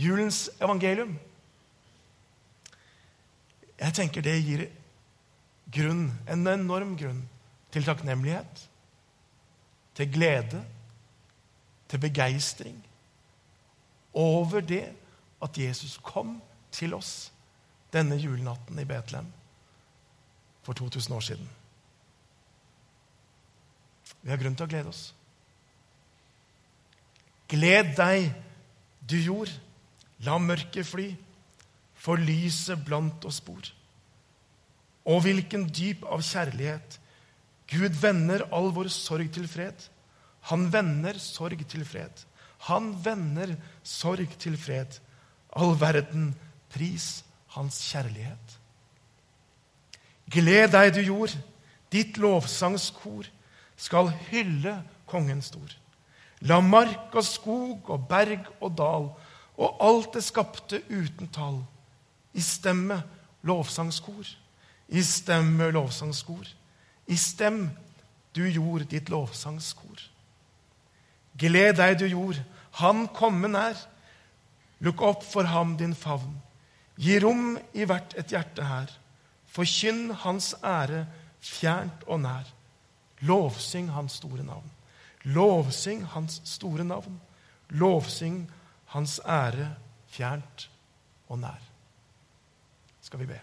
Julens 0.00 0.48
evangelium 0.58 1.14
jeg 3.74 3.94
tenker 3.94 4.22
det 4.22 4.34
gir 4.38 4.62
grunn, 5.74 6.06
en 6.30 6.46
enorm 6.46 6.94
grunn 6.96 7.24
til 7.74 7.84
takknemlighet, 7.86 8.68
til 9.98 10.10
glede, 10.14 10.60
til 11.90 12.00
begeistring 12.02 12.78
over 14.14 14.62
det 14.62 14.86
at 15.44 15.58
Jesus 15.60 15.98
kom 16.02 16.38
til 16.74 16.96
oss 16.96 17.30
denne 17.94 18.16
julenatten 18.18 18.78
i 18.80 18.86
Betlehem 18.88 19.28
for 20.64 20.72
2000 20.74 21.14
år 21.14 21.20
siden. 21.20 21.48
Vi 24.24 24.32
har 24.32 24.40
grunn 24.40 24.56
til 24.56 24.64
å 24.64 24.72
glede 24.72 24.90
oss. 24.90 25.04
Gled 27.52 27.92
deg, 27.98 28.30
du 29.04 29.18
jord. 29.20 29.52
La 30.24 30.38
mørket 30.40 30.86
fly, 30.88 31.10
for 31.94 32.16
lyset 32.16 32.80
blant 32.86 33.24
oss 33.28 33.42
bor. 33.44 33.66
Og 35.04 35.20
hvilken 35.26 35.66
dyp 35.68 36.06
av 36.08 36.24
kjærlighet. 36.24 37.00
Gud 37.68 37.96
vender 38.00 38.46
all 38.52 38.70
vår 38.76 38.88
sorg 38.92 39.28
til 39.34 39.48
fred. 39.48 39.76
Han 40.48 40.68
vender 40.72 41.18
sorg 41.20 41.60
til 41.68 41.84
fred. 41.88 42.24
Han 42.68 42.92
vender 43.04 43.56
sorg 43.84 44.32
til 44.40 44.56
fred. 44.60 45.00
All 45.54 45.74
verden, 45.80 46.34
pris 46.70 47.24
hans 47.54 47.78
kjærlighet. 47.90 48.58
Gled 50.30 50.72
deg, 50.72 50.94
du 50.94 51.00
jord, 51.04 51.34
ditt 51.92 52.18
lovsangskor 52.18 53.28
skal 53.76 54.10
hylle 54.30 54.80
kongen 55.06 55.42
stor. 55.44 55.70
La 56.44 56.58
mark 56.60 57.14
og 57.14 57.24
skog 57.24 57.90
og 57.90 58.08
berg 58.08 58.48
og 58.60 58.74
dal 58.76 59.06
og 59.54 59.84
alt 59.86 60.16
det 60.16 60.24
skapte 60.26 60.82
uten 60.90 61.30
tall. 61.32 61.60
I 62.34 62.42
stemme 62.42 62.98
lovsangskor, 63.46 64.26
i 64.88 65.02
stemme 65.02 65.70
lovsangskor. 65.70 66.48
I 67.06 67.16
stem, 67.16 67.68
du 68.34 68.42
jord, 68.42 68.86
ditt 68.90 69.10
lovsangskor. 69.12 70.00
Gled 71.38 71.76
deg, 71.76 71.98
du 72.00 72.06
jord, 72.08 72.40
han 72.80 73.06
komme 73.14 73.50
er. 73.58 73.76
Lukk 74.80 75.02
opp 75.02 75.22
for 75.22 75.46
ham 75.48 75.76
din 75.76 75.94
favn. 75.94 76.40
Gi 76.96 77.18
rom 77.22 77.58
i 77.74 77.86
hvert 77.86 78.14
et 78.18 78.30
hjerte 78.30 78.64
her. 78.66 78.90
Forkynn 79.54 80.10
hans 80.24 80.54
ære 80.64 81.06
fjernt 81.44 82.06
og 82.06 82.20
nær. 82.24 82.48
Lovsyng 83.24 83.92
hans 83.94 84.18
store 84.20 84.44
navn. 84.44 84.70
Lovsyng 85.24 86.04
hans 86.14 86.40
store 86.44 86.84
navn. 86.84 87.20
Lovsyng 87.70 88.44
hans 88.94 89.20
ære 89.26 89.74
fjernt 90.10 90.68
og 91.28 91.38
nær. 91.38 91.62
Skal 93.02 93.20
vi 93.20 93.26
be. 93.26 93.40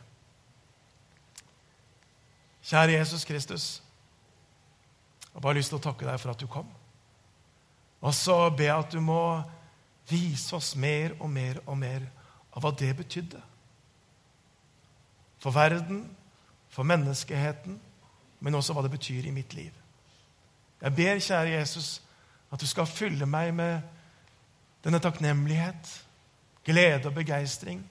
Kjære 2.63 2.99
Jesus 2.99 3.25
Kristus. 3.25 3.81
Jeg 5.21 5.33
har 5.33 5.41
bare 5.41 5.57
lyst 5.57 5.71
til 5.71 5.79
å 5.79 5.83
takke 5.83 6.05
deg 6.07 6.19
for 6.19 6.33
at 6.33 6.39
du 6.39 6.47
kom. 6.51 6.67
Og 8.01 8.13
så 8.15 8.49
be 8.57 8.67
at 8.73 8.91
du 8.93 8.99
må 9.03 9.41
vise 10.09 10.55
oss 10.55 10.73
mer 10.75 11.15
og 11.19 11.29
mer 11.29 11.61
og 11.65 11.77
mer 11.77 12.05
av 12.51 12.63
hva 12.63 12.71
det 12.75 12.91
betydde. 12.97 13.41
For 15.41 15.53
verden, 15.55 16.03
for 16.69 16.87
menneskeheten, 16.87 17.79
men 18.41 18.57
også 18.57 18.73
hva 18.73 18.83
det 18.85 18.93
betyr 18.93 19.27
i 19.27 19.33
mitt 19.35 19.53
liv. 19.57 19.71
Jeg 20.81 20.95
ber, 20.97 21.19
kjære 21.21 21.55
Jesus, 21.55 22.01
at 22.51 22.61
du 22.61 22.67
skal 22.67 22.89
fylle 22.89 23.25
meg 23.29 23.53
med 23.55 23.81
denne 24.83 24.99
takknemlighet, 25.01 25.91
glede 26.65 27.09
og 27.09 27.15
begeistring. 27.15 27.83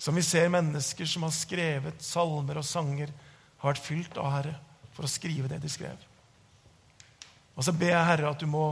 Som 0.00 0.16
vi 0.16 0.24
ser 0.24 0.52
mennesker 0.52 1.08
som 1.08 1.24
har 1.26 1.34
skrevet 1.36 2.04
salmer 2.04 2.60
og 2.60 2.64
sanger, 2.64 3.12
har 3.60 3.72
vært 3.72 3.84
fylt 3.84 4.20
av 4.20 4.32
Herre 4.32 4.54
for 4.96 5.04
å 5.04 5.10
skrive 5.10 5.48
det 5.48 5.60
de 5.62 5.72
skrev. 5.72 5.96
Og 7.56 7.64
så 7.64 7.74
ber 7.76 7.92
jeg, 7.92 8.06
Herre, 8.08 8.30
at 8.32 8.40
du 8.40 8.48
må 8.48 8.64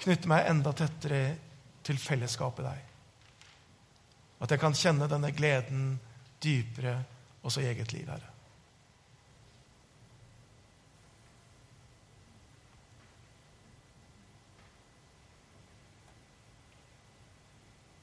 knytte 0.00 0.30
meg 0.30 0.48
enda 0.48 0.72
tettere 0.76 1.22
til 1.84 1.98
fellesskapet 2.00 2.66
deg. 2.66 2.90
At 4.40 4.52
jeg 4.52 4.60
kan 4.62 4.76
kjenne 4.76 5.08
denne 5.10 5.32
gleden 5.36 5.94
dypere 6.40 6.96
også 7.44 7.60
i 7.60 7.70
eget 7.72 7.92
liv, 7.92 8.08
Herre. 8.08 8.30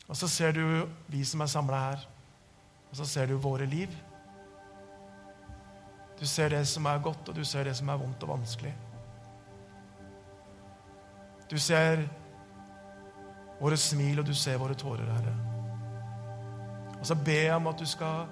Og 0.08 0.16
så 0.16 0.28
ser 0.32 0.54
du 0.56 0.64
vi 1.12 1.24
som 1.28 1.42
er 1.44 1.52
samla 1.52 1.80
her, 1.90 2.04
og 2.90 2.96
så 2.96 3.06
ser 3.06 3.28
du 3.28 3.36
våre 3.44 3.66
liv. 3.68 3.92
Du 6.18 6.26
ser 6.26 6.50
det 6.50 6.64
som 6.70 6.86
er 6.88 7.02
godt, 7.04 7.28
og 7.28 7.36
du 7.36 7.44
ser 7.46 7.68
det 7.68 7.76
som 7.78 7.90
er 7.92 8.00
vondt 8.00 8.24
og 8.24 8.38
vanskelig. 8.38 8.72
Du 11.48 11.56
ser 11.60 12.04
våre 13.60 13.78
smil, 13.80 14.20
og 14.20 14.26
du 14.28 14.34
ser 14.36 14.60
våre 14.62 14.76
tårer, 14.78 15.08
Herre. 15.08 15.36
Og 16.98 17.06
så 17.08 17.16
ber 17.16 17.46
jeg 17.46 17.56
om 17.56 17.70
at 17.72 17.80
du 17.80 17.88
skal 17.88 18.28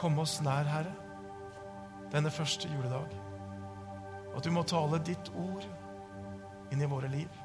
komme 0.00 0.22
oss 0.22 0.38
nær, 0.44 0.68
Herre, 0.68 0.92
denne 2.12 2.30
første 2.30 2.70
juledag. 2.70 3.12
At 4.36 4.44
du 4.44 4.52
må 4.52 4.62
tale 4.68 5.00
ditt 5.04 5.30
ord 5.34 5.64
inn 6.72 6.82
i 6.82 6.88
våre 6.90 7.10
liv. 7.10 7.42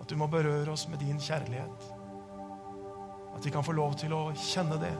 At 0.00 0.10
du 0.10 0.18
må 0.20 0.28
berøre 0.30 0.72
oss 0.72 0.86
med 0.88 1.00
din 1.02 1.20
kjærlighet. 1.20 1.88
At 3.34 3.46
vi 3.46 3.50
kan 3.50 3.64
få 3.66 3.74
lov 3.74 3.96
til 3.98 4.14
å 4.14 4.28
kjenne 4.36 4.78
det. 4.82 4.92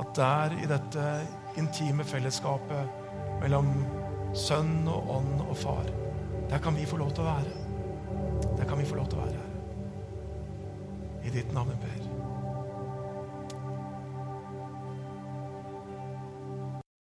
At 0.00 0.14
der, 0.16 0.54
i 0.62 0.68
dette 0.70 1.08
intime 1.60 2.06
fellesskapet 2.06 3.42
mellom 3.42 3.74
sønn 4.38 4.86
og 4.88 5.10
ånd 5.18 5.42
og 5.44 5.56
far, 5.58 5.90
der 6.48 6.62
kan 6.62 6.78
vi 6.78 6.88
få 6.88 7.02
lov 7.02 7.12
til 7.12 7.26
å 7.26 7.34
være. 7.34 7.61
Der 8.62 8.68
kan 8.68 8.78
vi 8.78 8.84
få 8.84 8.94
lov 8.94 9.08
til 9.10 9.18
å 9.18 9.24
være, 9.24 9.40
her. 9.42 9.48
I 11.26 11.30
ditt 11.34 11.48
navn 11.54 11.74
ber. 11.82 12.11